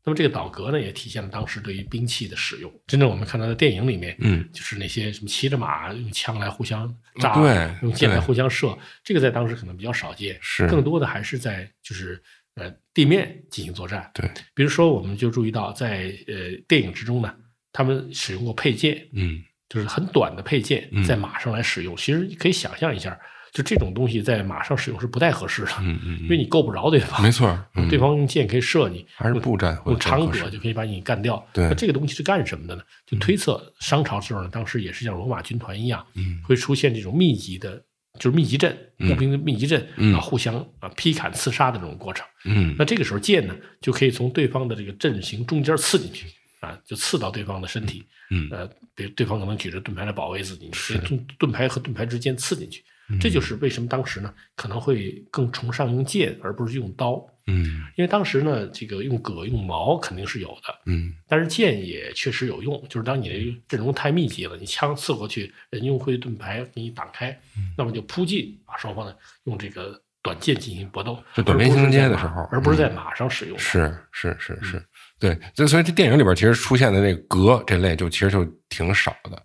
[0.04, 2.72] 那么这个倒戈呢，也体现了当时对于兵器的使用。
[2.88, 10.38] 真正我们看到的电影里面，嗯就是那些什么骑着马用枪来互相炸，对用箭来互相射，这个在当时可能比较少见。
[10.42, 12.22] 是更多的还是在就是
[12.56, 14.10] 呃地面进行作战。
[14.14, 17.36] 对，比如说，我们就注意到在呃电影之中呢，
[17.76, 21.94] 他们使用过佩剑，嗯就是很短的佩剑嗯，在马上来使用。
[21.98, 23.20] 其实可以想象一下，
[23.52, 27.22] 就这种东西在马上使用是不太合适的，嗯嗯，因为你够不着对方。
[27.22, 31.46] 没错，嗯对方用剑可以射你，还是步战用长戈就可以把你干掉。
[31.52, 32.82] 对那这个东西是干什么的呢？
[33.06, 37.84] 就推测商朝时候呢，当时也是像罗马军团一样，嗯会出现这种密集的，
[38.20, 42.26] 就是密集阵，嗯步兵的密集阵嗯啊，互相啊劈砍刺杀的这种过程。
[42.46, 46.28] 嗯那这个时候剑呢，就可以从对方的这个阵型中间刺进去
[46.66, 48.04] 啊，就刺到对方的身体。
[48.32, 52.84] 嗯呃，比如对方可能举着盾牌来保卫自己，你是可以从盾牌和盾牌之间刺进去。
[53.08, 62.84] 嗯这就是为什么当时呢可能会更崇尚用剑而不是用刀，嗯因为当时呢这个用戈用矛肯定是有的，嗯但是剑也确实有用。
[62.90, 73.62] 就是当你的阵容太密集了，你枪刺过去，人用会盾牌给你挡开，嗯那么就扑进，把双方呢用这个短剑进行搏斗，就短兵相接的时候而不是在嗯马上使用的。
[73.62, 74.84] 是是是是，
[75.20, 79.42] 对，这所以这电影里边其实出现的这个格这类就其实就挺少的，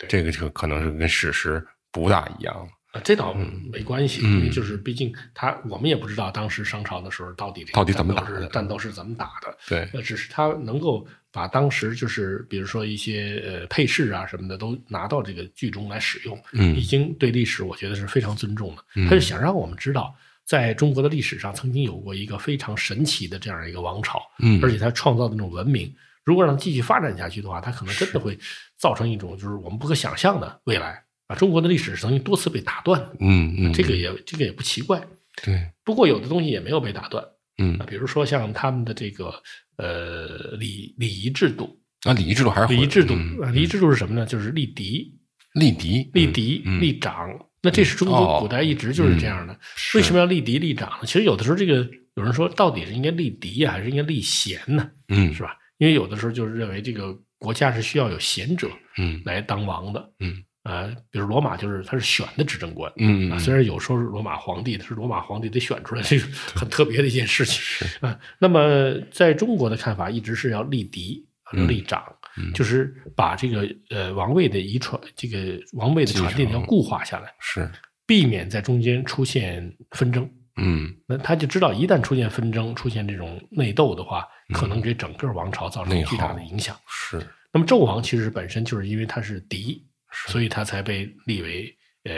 [0.00, 2.68] 对这个就可能是跟史实不大一样。
[2.92, 3.32] 啊，这倒
[3.72, 18.84] 没关系，嗯因为就是毕竟他我们也不知道当时商朝的时候到底到底怎么打的是战斗是怎么打的，对，那，只是他能够把当时就是比如说一些呃配饰啊什么的都拿到这个剧中来使用，嗯已经对历史我觉得是非常尊重的。
[18.94, 20.14] 嗯他就想让我们知道，
[20.52, 25.90] 在中国的历史上曾经有过一个非常神奇的这样一个王朝，嗯而且它创造的那种文明，
[26.24, 28.38] 如果让它继续发展下去的话，它可能真的会
[28.76, 35.02] 造成一种就是我们不可想象的未来啊，中国的历史是曾经多次被打断的，嗯嗯，这个也这个也不奇怪。
[35.42, 37.24] 对，不过有的东西也没有被打断
[37.56, 39.32] 嗯啊，比如说像他们的这个
[39.78, 43.14] 呃礼礼仪制度，啊，礼仪制度还是会礼仪制度
[43.54, 44.26] 礼仪制度是什么呢？
[44.26, 45.18] 就是立嫡、
[45.54, 47.26] 立嫡，立嫡、嗯立长。
[47.62, 49.56] 那这是中国哦古代一直就是这样的。
[49.76, 50.98] 是为什么要立嫡立长呢？
[51.04, 54.90] 其实有的时候这个有人说，到底是应该立嫡呀，还是应该立贤呢？
[55.08, 55.56] 嗯是吧？
[55.78, 60.12] 因为有的时候就是认为这个国家是需要有贤者嗯来当王的。
[60.20, 68.16] 嗯呃，比如罗马就是他是选的执政官，啊，嗯啊虽然有时候是罗马皇帝，但是罗马皇帝得选出来，这个很特别的一件事情啊。
[68.38, 72.00] 那么在中国的看法，一直是要立嫡立长，
[72.36, 72.52] 嗯。
[72.52, 77.70] 就是把这个呃王位的遗传，这个王位的传递要固化下来，是。
[78.06, 80.28] 避免在中间出现纷争。
[80.56, 80.94] 嗯。
[81.06, 86.76] 那他就知道，一旦出现纷争、出现这种内斗的话，可能给整个王朝造成巨大的影响。
[86.88, 87.24] 是。
[87.52, 89.86] 那么纣王其实本身就是因为他是嫡，
[90.26, 92.14] 所以他才被立为呃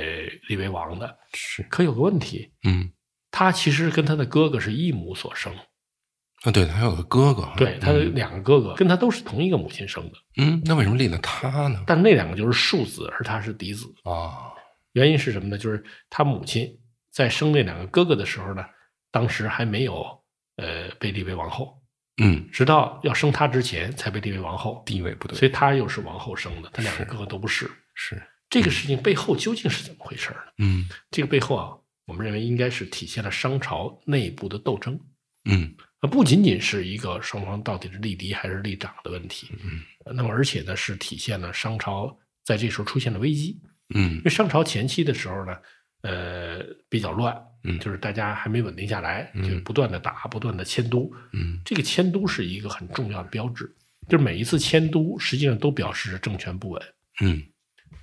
[0.49, 1.17] 立为王的。
[1.33, 1.63] 是。
[1.65, 2.91] 可有个问题，嗯。
[3.31, 5.53] 他其实跟他的哥哥是一母所生，
[6.45, 11.83] 啊，对他还有个哥哥，对，他的嗯两个哥哥跟他都是同一个母亲生的，嗯，那为什么立了他呢？
[11.87, 13.87] 但那两个就是庶子，而他是嫡子。
[14.05, 14.53] 啊，
[14.93, 15.57] 原因是什么呢？
[15.57, 16.79] 就是他母亲
[17.11, 18.65] 在生那两个哥哥的时候呢，
[19.11, 20.05] 当时还没有
[20.57, 21.81] 呃被立为王后，
[22.23, 27.71] 嗯，直到要生他之前才被立为王后，地位不对，所以他又是王后生的，他两个哥哥都不是。
[27.95, 30.37] 是这个事情背后究竟是怎么回事呢？
[30.59, 31.73] 嗯这个背后啊，
[32.05, 35.01] 我们认为应该是体现了商朝内部的斗争。
[35.47, 42.15] 嗯呃，不仅仅是一个双方到底是立敌还是立长的问题，嗯呃那么而且呢，是体现了商朝
[42.45, 43.59] 在这时候出现了危机。
[43.95, 45.57] 嗯因为商朝前期的时候呢，
[46.03, 51.11] 呃，比较乱，嗯就是大家还没稳定下来，嗯就不断的打，不断的迁都。
[51.33, 53.65] 嗯这个迁都是一个很重要的标志，
[54.07, 56.83] 就是每一次迁都实际上都表示着政权不稳。
[57.23, 57.43] 嗯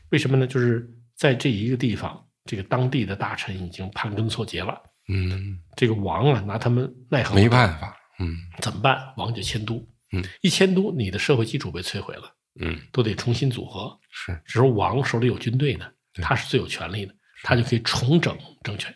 [0.09, 0.47] 为什么呢？
[0.47, 9.13] 就是在这一个地方，这个当地的大臣已经盘根错节了，嗯，这个王啊拿他们奈何没办法，嗯怎么办？
[9.17, 12.23] 王就迁都，嗯，一迁都，你的社会基础被摧毁了，
[12.59, 13.97] 嗯都得重新组合。
[14.09, 15.85] 是只是王手里有军队呢，
[16.21, 18.93] 他是最有权力的，他就可以重整政权。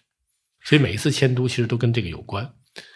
[0.64, 2.50] 所以每一次迁都其实都跟这个有关。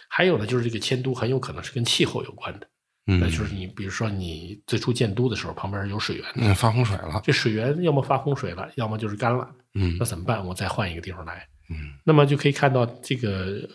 [0.09, 2.67] 还有呢，就是这个迁都很有可能是跟气候有关的，
[3.07, 10.45] 嗯，那就是你比如说你最初建都的时候，旁边有水源的，嗯发洪水了，这水源要么发洪水了，要么就是干了，嗯那怎么办？
[10.45, 11.47] 我再换一个地方来。
[11.69, 13.67] 嗯那么就可以看到，这个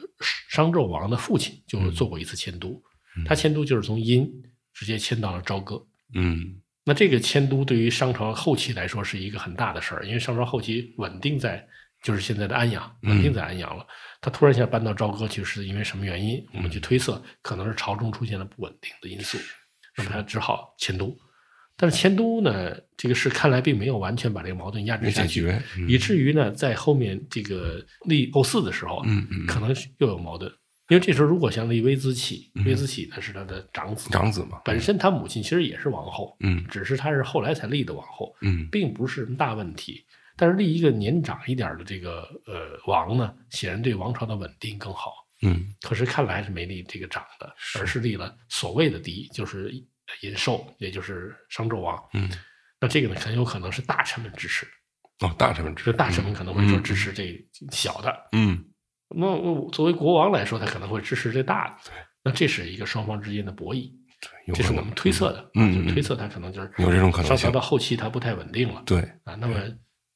[0.49, 2.71] 商纣王的父亲就做过一次迁都，
[3.17, 4.29] 嗯他迁都就是从殷
[4.73, 5.81] 直接迁到了朝歌。
[6.15, 11.67] 嗯那这个迁都对于商朝后期来说是一个很大的事儿，因为商朝后期稳定在
[12.03, 13.87] 就是现在的安阳，嗯稳定在安阳了。
[14.21, 16.45] 他突然一下搬到朝歌去，是因为什么原因？
[16.53, 19.39] 我们去推测，可能是朝中出现了不稳定的因素，
[19.97, 21.17] 那么他只好迁都。
[21.77, 30.51] 但是迁都呢，这个事看来并没有完全把这个矛盾压制下去，解决，嗯以至于呢，在后面这个立后嗣的时候，嗯嗯可能又有矛盾。
[30.91, 40.05] 因为这时候如果像立微子启，嗯微子启呢是他的长子，长子嘛，本身他母亲其实也是王后，嗯只是他是后来才立的王后，嗯并不是什么大问题。
[40.37, 45.13] 但是立一个年长一点的这个呃王呢，显然对王朝的稳定更好。
[45.43, 49.73] 嗯可是看来是没立这个长的，而是立了所谓的嫡，就是
[50.23, 52.03] 尹寿，也就是商纣王。
[52.13, 52.31] 嗯
[52.81, 54.67] 那这个呢，很有可能是大臣们支持
[55.19, 58.29] 的，哦，大臣们支持大臣们可能会说嗯支持这小的。
[58.33, 58.65] 嗯
[59.09, 61.77] 那那作为国王来说，他可能会支持这大的。
[61.85, 63.91] 对，那这是一个双方之间的博弈，
[64.55, 65.51] 这是我们推测的。
[65.55, 68.83] 嗯嗯就推测他可能就是有这种可能性商朝到后期他不太稳定了。
[68.85, 69.57] 对，啊，那么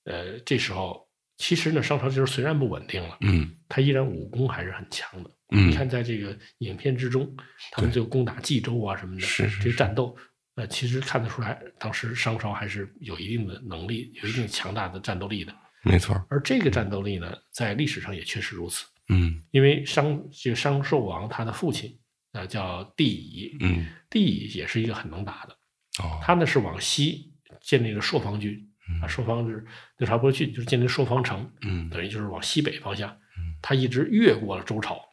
[0.05, 5.31] 呃，这时候其实呢，商朝就是虽然不稳定了，嗯他依然武功还是很强的。
[5.51, 5.71] 嗯。
[5.71, 7.35] 你看，在这个影片之中，
[7.73, 10.17] 他们就攻打冀州啊什么的，是是这个战斗，
[10.57, 15.55] 呃，其实看得出来，当时商朝还是有一定的能力，有一定强大的战斗力的。
[15.83, 19.43] 没错，而这个战斗力呢，在历史上也确实如此，嗯。
[19.53, 21.97] 因为商这个商纣王他的父亲，
[22.33, 23.87] 呃，叫帝乙，嗯。
[24.11, 25.57] 帝乙也是一个很能打的，
[26.03, 28.59] 哦，他呢是往西建立了朔方军，
[29.01, 29.65] 啊，朔方是
[29.97, 31.89] 那差不多郡，就是建立朔方城，嗯。
[31.89, 35.08] 等于就是往西北方向嗯，他一直越过了周朝，嗯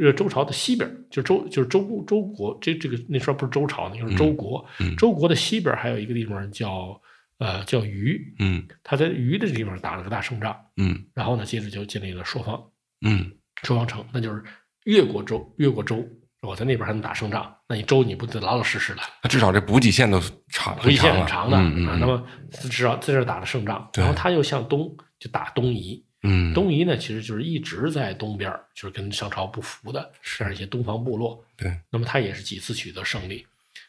[0.00, 7.00] 呃，周朝的西边儿就周就是周周国，这这个那时候不是周朝，那时候是周国，嗯周国的西边还有一个地方叫
[7.38, 12.62] 呃叫虞，嗯他在虞的地方打了个大胜仗，嗯然后呢，接着就建立了朔方
[13.06, 13.30] 嗯。
[13.62, 14.42] 朔方城，那就是
[14.84, 16.02] 越过周越过周，
[16.40, 20.18] 我在那边还能打胜仗，那你周你不得老老实实的，他至少这补给线都
[20.48, 21.60] 长，补给线很长的、
[21.98, 22.26] 那么
[22.70, 33.46] 至少在这打了胜仗，然后他又向东就打东夷，嗯东夷呢其实就是一直在东边，就是跟商朝不服的，这样一些东方部落，对，那么他也是几次取得胜利，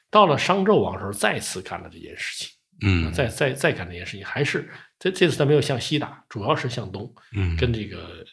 [0.10, 2.50] 到了商纣王时候再次干了这件事情，
[2.82, 8.26] 嗯，再再再干这件事情，还是这这次他没有向西打，主要是向东，嗯跟这个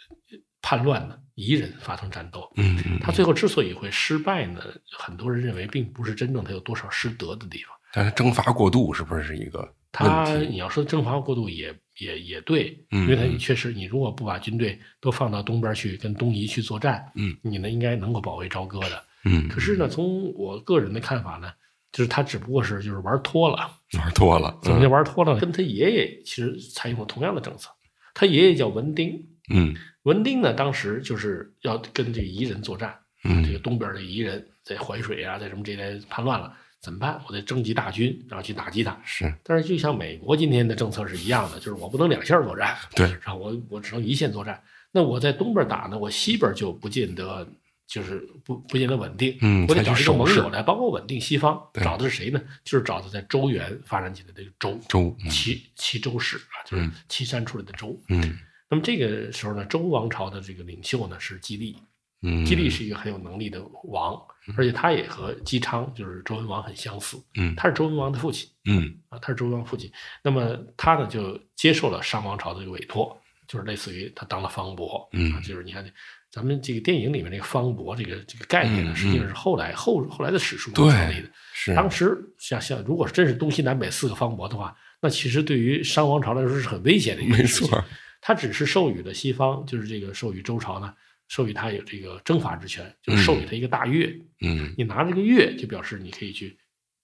[0.63, 2.51] 叛乱的夷人发生战斗。
[2.57, 4.61] 嗯嗯，他最后之所以会失败呢，
[4.97, 7.75] 很多人认为并不是真正他有多少失德的地方。
[7.93, 10.37] 但是征伐过度是不是是一个他？
[10.37, 19.05] 你要说征伐过度也也也对，嗯因为他嗯确实，你如果不把军队都放到东边去跟东夷去作战，嗯，你呢应该能够保卫朝歌的。
[19.25, 21.53] 嗯，可是呢，从我个人的看法呢，
[21.93, 23.71] 就是他只不过是就是玩脱了。
[23.99, 25.41] 玩脱了，怎么就玩脱了呢？
[25.41, 27.71] 跟他爷爷其实采用了同样的政策。
[28.15, 37.21] 他爷爷叫文丁，嗯文丁呢当时就是要跟这个夷人作战，嗯这个东边的夷人在淮水啊，在什么这带叛乱了，怎么办？
[37.27, 38.99] 我得征集大军，然后去打击他。
[39.05, 44.63] 是但是就像美国今天的政策是一样的，就是我不能两线作战， 对，然后我我只能一线作战。
[44.93, 47.47] 那我在东边打呢，我西边就不见得
[47.87, 49.37] 就是不不见得稳定。
[49.43, 51.61] 嗯我得找一个盟友来帮我稳定西方。
[51.73, 52.41] 对找的是谁呢？
[52.65, 57.99] 就是找的在周原发展起来的这个周周嗯齐齐周氏啊，就是嗯岐山出来的周。
[58.09, 58.39] 嗯
[58.71, 61.77] 那么这个时候呢，周王朝的这个领袖呢是季历，
[62.23, 64.21] 嗯，季历是一个很有能力的王，
[64.57, 68.49] 而且他也和姬昌就是周文王很相似，嗯他是周文王的父亲。
[68.65, 69.91] 嗯啊，他是周文王父亲。
[70.23, 73.17] 那么他呢，就接受了商王朝的这个委托，
[73.47, 75.09] 就是类似于他当了方伯。
[75.13, 75.85] 嗯啊，就是你看，
[76.31, 81.31] 咱们这个电影里面这个方伯这个这个概念呢，嗯实际上是后来后后来的史书对创立的。
[81.53, 87.69] 是当时像像如果真是东西南北四个方伯的话，那其实对于商王朝来说是很危险的一件没事情。
[87.69, 87.85] 错，
[88.21, 90.93] 他只是授予了西方，就是这个授予周朝呢，
[91.29, 94.07] 授予他有这个征伐之权，就是授予他一个大越。
[94.41, 96.59] 嗯你拿这个越，就表示你可以去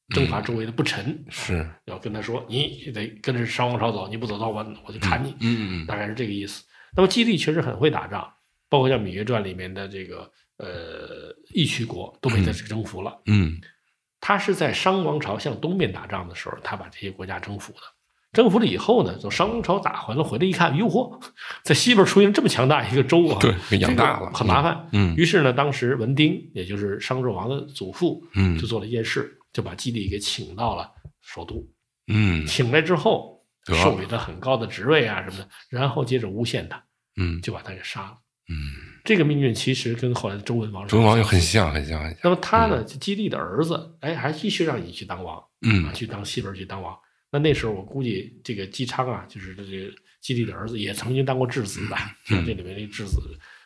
[0.08, 1.24] 征伐周围的不臣。
[1.28, 6.64] 是要跟他说，你得跟着商王朝走，你不走的话，我我就砍你，嗯嗯大概是这个意思。
[6.96, 8.32] 那么季历确实很会打仗，
[8.68, 13.20] 包括像《芈月传》里面的这个呃义渠国都被他征服了。
[13.26, 13.60] 嗯
[14.20, 17.78] 他是在商王朝向东面打仗的时候，他把这些国家征服的。
[18.34, 21.18] 征服了以后呢，从商王朝打回来，回来一看，哟嚯，
[21.62, 24.88] 在西边出现这么强大一个州啊，对给养大了很麻烦。
[24.92, 30.90] 嗯于是呢，当时文丁，也就是商纣王的祖父，嗯就做了一件事，就把季历给请到了
[31.22, 31.66] 首都。
[32.08, 36.82] 嗯请来之后，授予他很高的职位啊什么的，然后接着诬陷他，
[37.16, 38.18] 嗯就把他给杀了。
[38.50, 38.54] 嗯，
[39.04, 41.40] 这个命运其实跟后来的周文王周文王又很。
[41.40, 46.94] 像很像很像，那么他呢，就姬利的儿子，哎，还继续让你去当王啊，嗯去当西边去当王。
[47.34, 51.96] 那那时候我估计这个姬昌啊，就是这个姬帝的儿子，也曾经当过质子的，
[52.30, 53.20] 嗯像这里面这质子。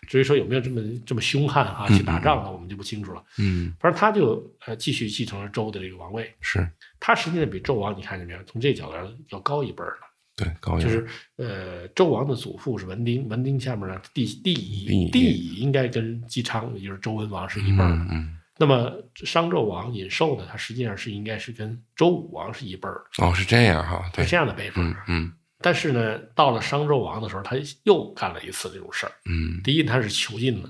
[0.06, 3.22] 至于说有没有这么这么凶悍啊，去打仗呢，我们就不清楚了。
[3.36, 6.66] 嗯反正他就呃继续继承了周的这个王位，是
[6.98, 8.42] 他实际上比纣王你看见没有？
[8.44, 10.08] 从这角度上要高一辈儿了。
[10.34, 11.06] 对高阳就是
[11.36, 17.96] 呃，周王的祖父是文丁，文丁下面呢帝帝帝乙，乙帝乙应该跟姬昌，也就是周文王是一辈儿的。
[17.96, 24.84] 嗯嗯那么商纣王尹寿呢，他实际上是应该是跟周武王是一辈儿的，哦是这样哈，对是这样的辈分。
[24.84, 29.12] 嗯嗯但是呢，到了商纣王的时候，他又干了一次这种事儿。
[29.24, 30.68] 嗯第一，他是囚禁了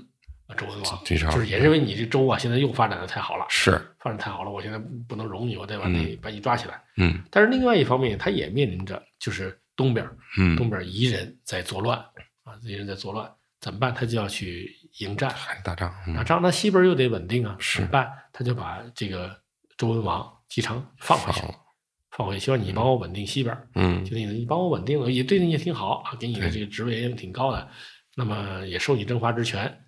[0.57, 6.81] 周文王，就是也认为你这周啊，现在又发展的太好了，是发展太好了，我现在不能容你，我得把你、把你抓起来。
[6.97, 10.07] 嗯但是另外一方面，他也面临着就是东边
[10.39, 11.99] 嗯东边夷人在作乱
[12.43, 13.31] 啊，夷人在作乱，
[13.61, 13.93] 怎么办？
[13.93, 16.15] 他就要去迎战还打仗嗯。
[16.15, 17.77] 打仗，那西边又得稳定啊，是。
[17.79, 18.11] 怎么办？
[18.33, 19.35] 他就把这个
[19.77, 21.55] 周文王姬昌放回去放了，
[22.11, 24.03] 放回去，希望你帮我稳定西边，嗯。
[24.03, 27.69] 就那个你帮我稳定了，也对你也挺好啊，给你的这个职位也挺高的，
[28.15, 29.85] 那么也授你征伐之权。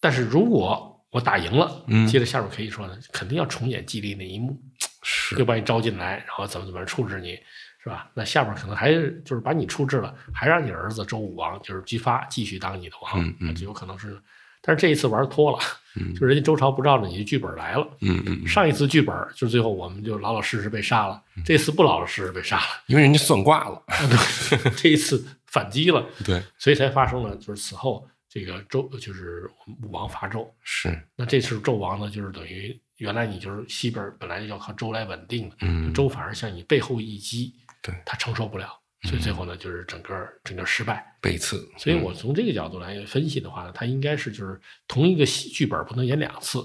[0.00, 2.06] 但是如果我打赢了，嗯。
[2.06, 4.60] 接着下边可以说呢，肯定要重演季历那一幕，
[5.02, 5.36] 是。
[5.36, 7.38] 又把你招进来，然后怎么怎么处置你，
[7.86, 8.10] 是吧？
[8.14, 14.20] 那下边可能还是就是把你处置了，还让你儿子周武王就是姬发继续当你的王，嗯嗯那就有可能是。
[14.60, 15.58] 但是这一次玩脱了，
[15.94, 17.86] 嗯 就是人家周朝不照着你的剧本来了。
[18.00, 23.80] 嗯嗯，上一次剧本就是最后我们就老老实实被杀了，嗯这次不老老实实被杀了，因为人家算卦了
[24.76, 29.48] 这一次反击了，对所以才发生了就是此后这个周就是
[29.84, 30.48] 武王伐纣。
[30.64, 38.68] 是那这次纣王呢，就是等于原来你就是西边本来要靠周来稳定的，嗯周反而向你背后一击，对他承受不了，
[39.02, 41.04] 所以最后呢就是整个整个失败。
[41.20, 46.60] 背刺，所以我从这个角度来分析的话呢，他应该是就是同一个戏剧本不能演两次，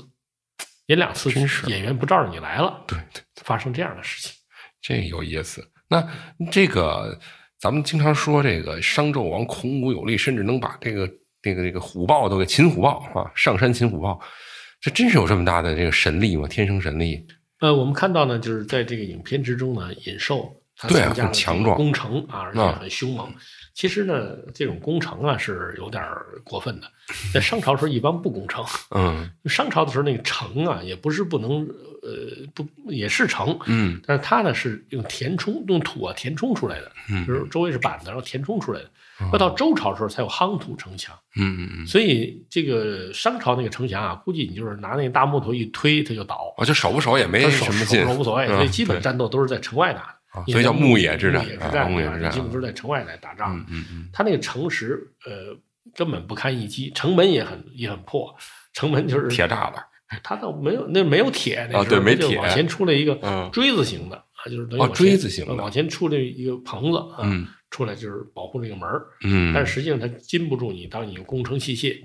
[0.88, 3.24] 演两次真是演员不照着你来了，对对。
[3.43, 4.36] 发生这样的事情。
[4.82, 5.68] 这有意思。
[5.88, 6.07] 那
[6.51, 7.20] 这个
[7.59, 11.09] 咱们经常说这个商纣王孔武有力，甚至能把这个
[11.41, 14.22] 这个这个虎豹都给擒虎豹啊，上山擒虎豹，
[14.80, 16.47] 这真是有这么大的这个神力吗？
[16.47, 17.26] 天生神力？
[17.59, 23.32] 呃，我们看到呢，就是在这个影片之中呢，尹寿他对啊参加强壮攻城啊，而且啊很凶猛。
[23.74, 26.88] 其实呢，这种攻城啊是有点儿过分的。
[27.34, 28.66] 在商朝时候一般不攻城，
[28.96, 31.62] 嗯商朝的时候那个城啊也不是不能，
[32.02, 38.90] 呃不也是城，嗯但是它呢是用填充用土啊填充出来的，嗯就是周围是板子，然后填充出来的。
[39.32, 46.52] 要到周朝的时候才有夯土城墙，嗯嗯，所以这个商朝那个城墙啊，估计你就是拿那个大木头一推，它就倒。
[46.58, 53.66] 我就守不守也没什么劲，手无所谓，嗯所以基本战斗都是在城外打的啊，所以叫牧野之战啊牧野之战，牧野之战基本都是在城外来打仗嗯。
[53.70, 55.56] 嗯嗯它那个城池，呃，
[55.96, 58.34] 根本不堪一击，城门也很也很破，
[58.74, 59.84] 城门就是铁栅栏，
[60.24, 71.98] 他倒没有那没有铁，那啊时候对没铁往前出来一个嗯锥子形的啊，就是等于哦往前锥子形的呃往前出来一个棚子啊，嗯出来就是保护这个门儿嗯，但是实际上它禁不住你，当你用攻城器械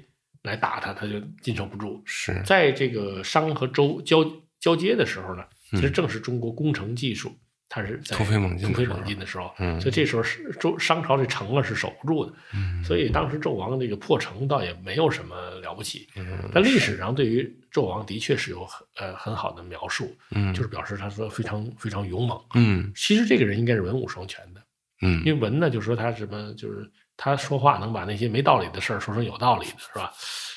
[0.42, 2.00] 来打它，它就禁守不住。
[2.04, 4.24] 是在这个商和周交
[4.60, 7.32] 交接的时候呢，其实嗯正是中国工程技术，
[7.68, 22.40] 它是在突飞猛进的突飞时候猛进的时候，嗯所以这时候是周商朝这城啊是守不住的，嗯所以当时纣王这个破城倒也没有什么了不起，嗯但历史上对于纣王的确是有很呃很好的描述，嗯就是表示他说非常非常勇猛。
[22.54, 24.60] 嗯其实这个人应该是文武双全的，
[25.02, 30.12] 嗯因为嗯文呢就说他什么就是他说话能把那些没道理的事儿说成有道理的，是吧？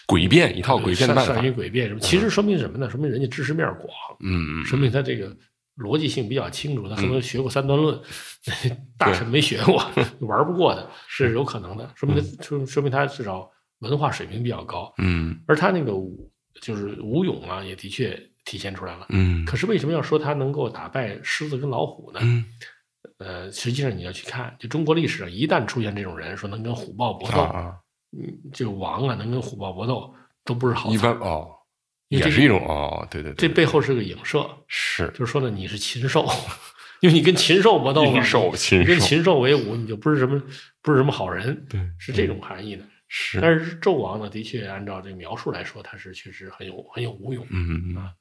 [0.08, 2.00] 诡辩一套诡辩的办法善，于诡辩什么？
[2.00, 2.90] 其实说明什么呢？
[2.90, 3.90] 说明人家知识面广，
[4.22, 5.36] 嗯嗯说明他这个
[5.80, 8.00] 逻辑性比较清楚，他可能学过三段论，
[8.98, 9.82] 大臣没学过，
[10.28, 11.34] 玩不过的，是。
[11.34, 11.90] 有可能的。
[11.96, 13.50] 说明他说说明他至少
[13.80, 15.40] 文化水平比较高，嗯。
[15.48, 16.30] 而他那个武
[16.62, 19.06] 就是武勇啊，也的确体现出来了。
[19.10, 19.46] 嗯。
[19.46, 22.20] 可是为什么要说他能够打败狮子跟老虎呢？
[22.22, 22.46] 嗯。
[23.18, 27.42] 呃，实际上你要去看，就中国历史上一旦出现这种人，说能跟虎豹搏斗，
[28.18, 30.14] 嗯，这个王啊能跟虎豹搏斗，
[30.44, 30.98] 都不是好一。
[30.98, 31.50] 般哦，
[32.10, 35.08] 因为也是一种哦，对对对，这背后是个影射，是。
[35.10, 36.28] 就是说呢，你是禽兽，
[37.00, 40.42] 因为你跟禽兽搏斗嘛，禽兽禽兽跟禽兽为伍，你就不是什么
[40.82, 42.84] 不是什么好人，对是这种含义的。
[43.08, 47.46] 是，但是纣王呢，的确按照这个描述来说，他是确实很有很有武勇。
[47.50, 48.12] 嗯嗯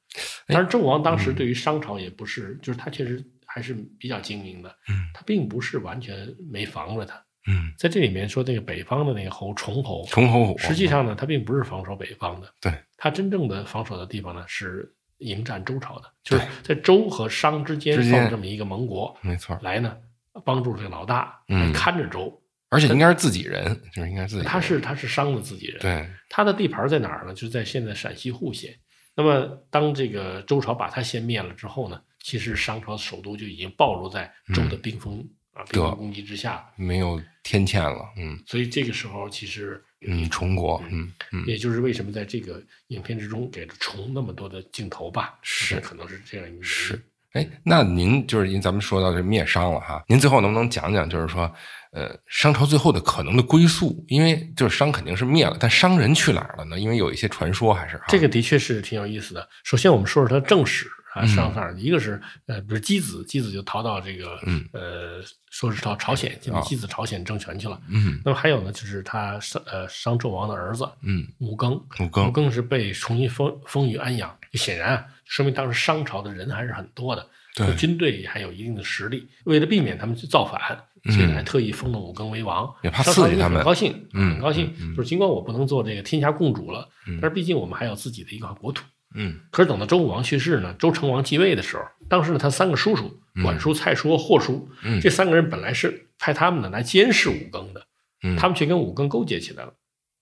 [0.47, 5.09] 但是纣王当时对于商朝也不是，就是他确实还是比较精明的，嗯。
[5.13, 7.15] 他并不是完全没防着他。
[7.47, 19.97] 嗯，在这里面说那个北方的那个侯崇侯，重侯虎实际上呢，他并不是防守北方的，对他真正的防守的地方呢是迎战周朝的，就是在周和商之间放这么一个盟国没错，来呢，
[20.45, 22.39] 帮助这个老大嗯看着周。
[22.71, 27.33] 而且应该是自己人，就是应该是自己人，他是他是商的自己人，对，他的地盘在哪儿呢？
[27.33, 28.71] 就是在现在陕西户县。
[29.15, 47.01] 那么当这个周朝把他先灭了之后呢，其实商朝首都就已经暴露在周的兵锋、啊兵锋攻击之下，没有天堑了，嗯所以这个时候其实嗯，重国，嗯嗯也就是为什么在这个影片之中给了虫那么多的镜头吧，是可能是这样一个是。
[47.33, 51.53] 哎，那您就是因为咱们说到这灭商了哈，您最后能不能讲讲，就是说，
[51.91, 54.03] 呃，商朝最后的可能的归宿？
[54.07, 56.79] 因为就是商肯定是灭了，但商人去哪儿了呢？
[56.79, 59.47] 因为有一些传说还是这个的确是挺有意思的。
[59.63, 60.89] 首先，我们说说它正史
[61.19, 61.27] 啊，嗯。
[61.27, 64.65] 上上一个是呃，比如箕子，箕子就逃到这个嗯。
[64.71, 67.79] 呃，说是到朝鲜，进入啊箕子朝鲜政权去了。
[67.89, 68.21] 嗯。
[68.23, 71.27] 那么还有呢，就是他商呃商纣王的儿子嗯。
[71.39, 72.29] 武庚，武庚。
[72.29, 77.75] 武庚是被重新封封于安阳，显然啊，说明当时商朝的人还是很多的，对。
[77.75, 79.27] 军队还有一定的实力。
[79.43, 80.59] 为了避免他们去造反，
[81.13, 83.03] 所以还特意封了武庚为王，嗯也怕。
[83.03, 87.19] 刺激他们很高兴，嗯很高兴就是尽管我不能做这个天下共主了，嗯。
[87.21, 88.83] 但是毕竟我们还有自己的一个国土。
[89.15, 89.39] 嗯。
[89.51, 94.99] 可是等到周武王去世呢，周成王继位的时候，当时呢，他三个叔叔管叔、蔡叔和霍叔，嗯。
[95.01, 97.85] 这三个人本来是派他们呢来监视武庚的，
[98.23, 99.73] 嗯，他们却跟武庚勾结起来了。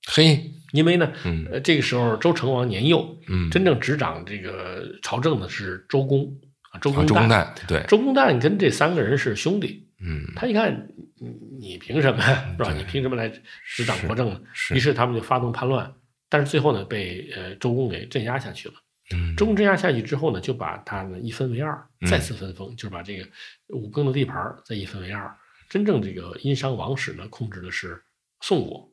[0.09, 1.45] 嘿，因为呢，嗯。
[1.51, 6.23] 呃，这个时候周成王年幼，嗯，真正执掌这个朝政的是周公
[6.71, 7.29] 啊，周啊，公周公旦。
[7.29, 10.25] 旦对，周公旦跟这三个人是兄弟，嗯。
[10.35, 10.88] 他一看
[11.19, 11.29] 你
[11.59, 12.73] 你凭什么是吧？
[12.73, 13.27] 你凭什么来
[13.65, 14.39] 执掌国政呢？
[14.53, 14.75] 是。
[14.75, 15.91] 于是他们就发动叛乱，
[16.30, 18.75] 但是最后呢，被呃周公给镇压下去了。
[19.15, 23.25] 嗯周公镇压下去之后呢，就把他呢一分为二，嗯再次分封，就是把这个
[23.69, 25.34] 武庚的地盘再一分为二。
[25.69, 28.01] 真正这个殷商王室呢，控制的是
[28.41, 28.89] 宋国，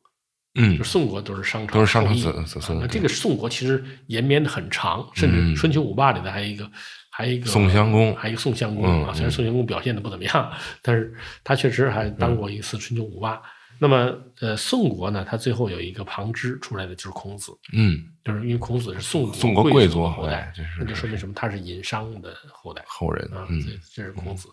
[0.55, 6.71] 嗯就宋国都是商朝都是商朝子子孙这个宋国其实延绵的很长，甚嗯至春秋五霸里的还有一个，
[7.11, 9.13] 还有一个宋襄公还有一个宋襄公啊。
[9.13, 11.13] 虽然宋襄公表现的不怎么样，但是
[11.43, 13.43] 他确实还当过一次春秋五霸。
[13.79, 21.35] 那么，呃，宋国呢，他最后有一个旁支出来的就是孔子，嗯，就是因为孔子是宋宋国贵贵族后代就，是那就说明什么？
[21.35, 24.49] 他是殷商的后代后人啊，嗯这这是孔子。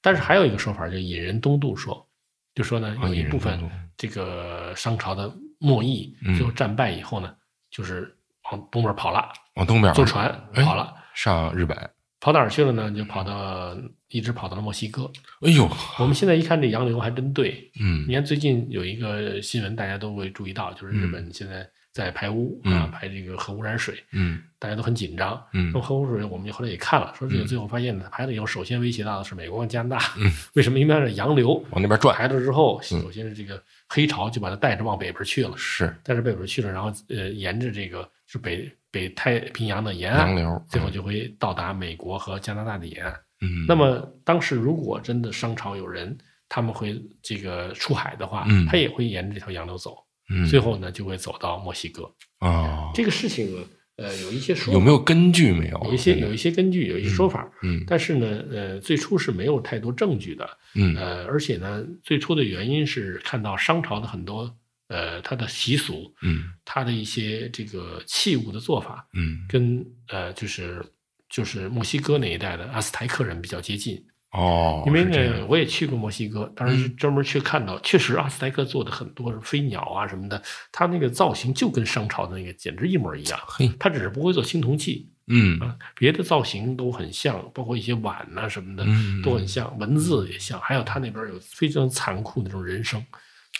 [0.00, 2.06] 但是还有一个说法，就引人东渡说，
[2.54, 3.58] 就说呢，啊有一部分
[3.96, 7.34] 这个商朝的末裔嗯最后战败以后呢，
[7.70, 8.16] 就是
[8.50, 10.94] 往东边跑了，往东边坐船哎跑了。
[11.14, 11.76] 上日本，
[12.20, 12.90] 跑哪儿去了呢？
[12.90, 13.76] 就跑到
[14.08, 15.10] 一直跑到了墨西哥。
[15.40, 17.70] 哎呦，我们现在一看这洋流还真对。
[17.80, 25.40] 嗯你看最近有一个新闻，大家都会注意到，就是日本现在在排污、啊，嗯排这个核污染水，嗯大家都很紧张。
[25.52, 30.04] 嗯那么核污水，我们后来也看了，说这个嗯最后发现呢，排了以后，首先威胁到的是美国和加拿大。
[30.16, 30.80] 嗯，为什么？
[30.80, 43.12] 因为它是洋流往那边转，排了之后，嗯首先是这个黑潮就把它带着往北边去了，是带着北边去了，然后呃，沿着这个是北北太平洋的沿岸，流，最后就会到达美国和加拿大的沿岸。
[43.40, 46.16] 嗯，那么当时如果真的商朝有人
[46.48, 49.96] 他们会这个出海的话，嗯他也会沿着这条洋流走，
[50.30, 52.02] 嗯最后呢就会走到墨西哥。
[52.40, 53.62] 哦，这个事情呢，
[53.96, 55.80] 呃，有一些说有没有根据没有？
[55.84, 64.52] 有一些有一些根据，有一些说法，嗯但是呢，呃，最初是没有太多证据的，嗯呃，而且呢，最初的原因是看到商朝的很多
[64.88, 70.84] 呃它的习俗，嗯它的一些这个器物的做法，嗯跟呃就是
[71.28, 74.04] 就是墨西哥那一带的阿斯台克人比较接近。
[74.30, 83.40] 哦，因为呢，我也去过墨西哥，当时是专门去看到，确实阿斯台克做的很多是飞鸟啊什么的，它那个造型就跟商朝的那个简直一模一样。
[83.46, 93.02] 嘿，它只是不会做青铜器嗯啊，别的造型都很像，包括一些碗呐、什么的嗯都很像，文字也像，还有它那边有非常残酷的那种人生，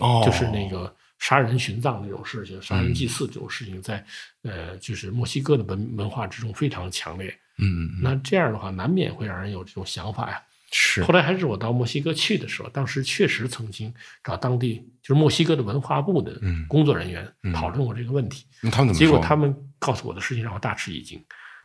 [0.01, 4.05] 哦，就是那个杀人殉葬这种事情，杀人祭祀这种事情在，
[4.43, 7.29] 呃，就是墨西哥的文文化之中非常强烈。
[7.59, 10.41] 嗯嗯那这样的话，难免会让人有这种想法呀。
[10.71, 13.93] 是后来还是我到墨西哥去的时候，当时确实曾经
[14.23, 18.45] 找当地就是墨西哥的文化部的嗯工作人员嗯讨论过这个问题。
[18.63, 18.99] 那他们怎么？
[18.99, 21.19] 结果他们告诉我的事情让我大吃一惊。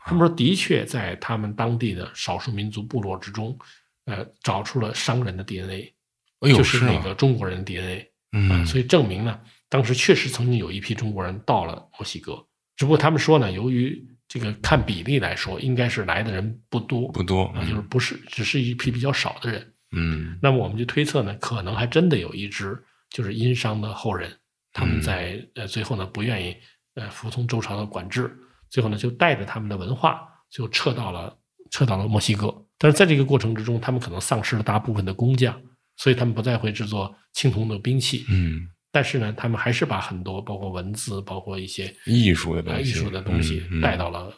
[0.05, 3.57] 他们说，的确在他们当地的少数民族部落之中，
[4.05, 5.93] 呃，找出了商人的 DNA，
[6.39, 8.09] 哎就是那个中国人的 DNA。
[8.33, 8.49] 嗯。
[8.49, 19.73] 啊，所以证明呢，当时确实曾经有一批中国人到了墨西哥，只不过他们说呢，由于这个看比例来说，应该是来的人不多，不多啊，就是不是只是一批比较少的人。
[19.95, 20.37] 嗯。
[20.41, 22.77] 那么我们就推测呢，可能还真的有一支
[23.09, 24.29] 就是殷商的后人，
[24.73, 25.01] 他们嗯。
[25.01, 26.57] 在呃最后呢不愿意
[26.95, 28.35] 呃服从周朝的管制，
[28.69, 31.37] 最后呢就带着他们的文化就撤到了
[31.69, 32.65] 撤到了墨西哥。
[32.79, 35.61] 但是在这个过程之中，他们可能丧失了大部分的工匠，
[35.97, 38.25] 所以他们不再会制作青铜的兵器。
[38.29, 42.79] 嗯，但是呢，他们还是把很多包括文字，包括一些艺术的东西。
[42.79, 44.31] 呃艺术的东西带到了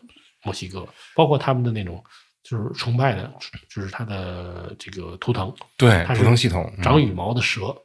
[0.44, 2.04] 墨西哥，包括他们的那种
[2.44, 3.34] 就是崇拜的，
[3.70, 6.84] 就是他的这个图腾，对图腾系统嗯。
[6.84, 7.76] 长羽毛的蛇，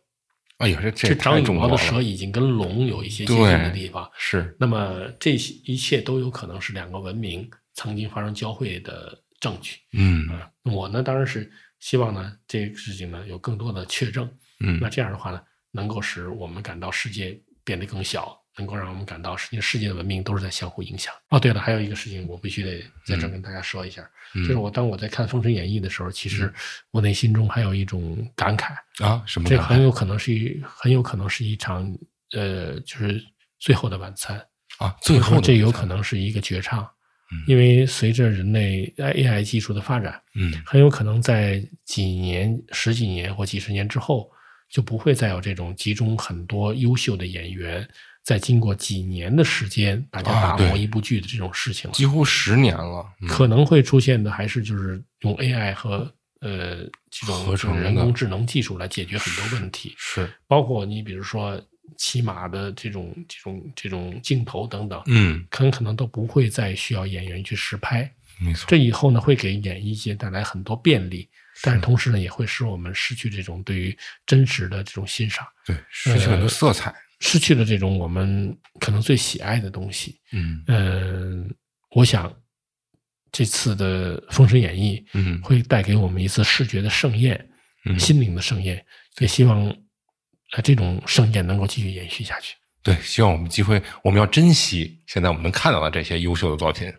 [0.59, 4.09] 哎呀，这这这长羽毛的蛇已经跟龙有一些接近的地方。
[4.17, 4.55] 是。
[4.61, 9.79] 那么这些一切都有可能是两个文明曾经发生交汇的证据。
[9.95, 10.29] 嗯。
[10.29, 14.31] 啊，我呢当然是希望呢这个事情呢有更多的确证。
[14.61, 15.41] 嗯那这样的话呢，
[15.71, 21.13] 能够使我们感到世界变得更小，能够让我们感到世界世界的文明都是在相互影响。
[21.31, 24.03] 哦，对了，还有一个事情我必须得在这儿跟大家说一下，
[24.35, 26.53] 嗯就是我当我在看《封神演义》的时候，其实
[26.91, 31.91] 我内心中还有一种感慨，啊什么这很有可能是一很有可能是一场
[32.33, 33.23] 呃，就是
[33.59, 34.41] 最后的晚餐。
[34.79, 34.97] 啊？
[35.03, 36.83] 最后这有可能是一个绝唱
[37.33, 44.31] 嗯，因为随着人类 AI 技术的发展，嗯很有可能在几年、十几年或几十年之后，
[44.71, 47.87] 就不会再有这种集中很多优秀的演员，
[48.23, 51.95] 在经过几年的时间，大家打磨一部剧的这种事情了。
[51.95, 56.11] 几乎十年了，嗯可能会出现的还是就是用 AI 和
[56.41, 61.61] 呃这种人工智能技术来解决很多问题，是包括你比如说
[61.99, 68.11] 骑马的这种这种这种镜头等等，嗯很可能都不会再需要演员去实拍。
[68.43, 71.29] 没错这以后呢，会给演艺界带来很多便利，
[71.63, 73.97] 但是同时呢，也会使我们失去这种对于
[74.27, 76.95] 真实的这种欣赏，对失去很多色彩。
[77.21, 80.19] 失去了这种我们可能最喜爱的东西。
[80.33, 80.65] 嗯。
[80.69, 81.55] 嗯，
[81.91, 82.35] 我想
[83.31, 85.39] 这次的《封神演义》嗯。
[85.43, 87.51] 会带给我们一次视觉的盛宴，
[87.85, 87.99] 嗯。
[87.99, 88.83] 心灵的盛宴，
[89.19, 89.67] 也希望
[90.53, 92.57] 呃这种盛宴能够继续延续下去。
[92.83, 96.91] 对，希望我们机会，我们要珍惜现在我们能看到的这些优秀的作品，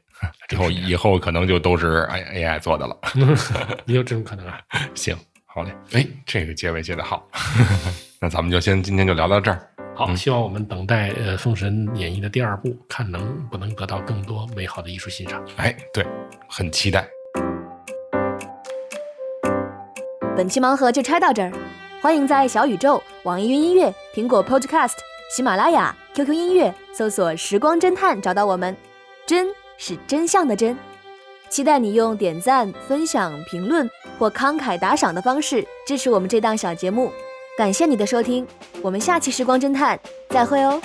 [0.52, 2.98] 以后以后可能就都是 A AI 做的了。
[3.86, 4.60] 也有这种可能啊。
[4.94, 5.16] 行，
[5.46, 7.28] 好嘞，哎，这个结尾结的好，
[8.20, 9.68] 那咱们就先今天就聊到这儿。
[9.96, 15.46] 好，希望我们等待呃《封神演义》的第二部，看能不能得到更多美好的艺术欣赏。
[15.58, 16.06] 哎，对，
[16.48, 17.06] 很期待。
[20.36, 21.52] 本期盲盒就拆到这儿，
[22.02, 24.94] 欢迎在小宇宙、网易云音乐、苹果 Podcast、
[25.36, 28.76] 喜马拉雅、QQ 音乐搜索“时光侦探”找到我们。
[29.28, 29.48] 真
[29.84, 30.78] 是真相的真，
[31.50, 37.12] 期待你用点赞、分享、评论或慷慨打赏的方式支持我们这档小节目。
[37.58, 38.46] 感谢你的收听，
[38.84, 39.98] 我们下期《时光侦探》
[40.30, 40.80] 再会哦。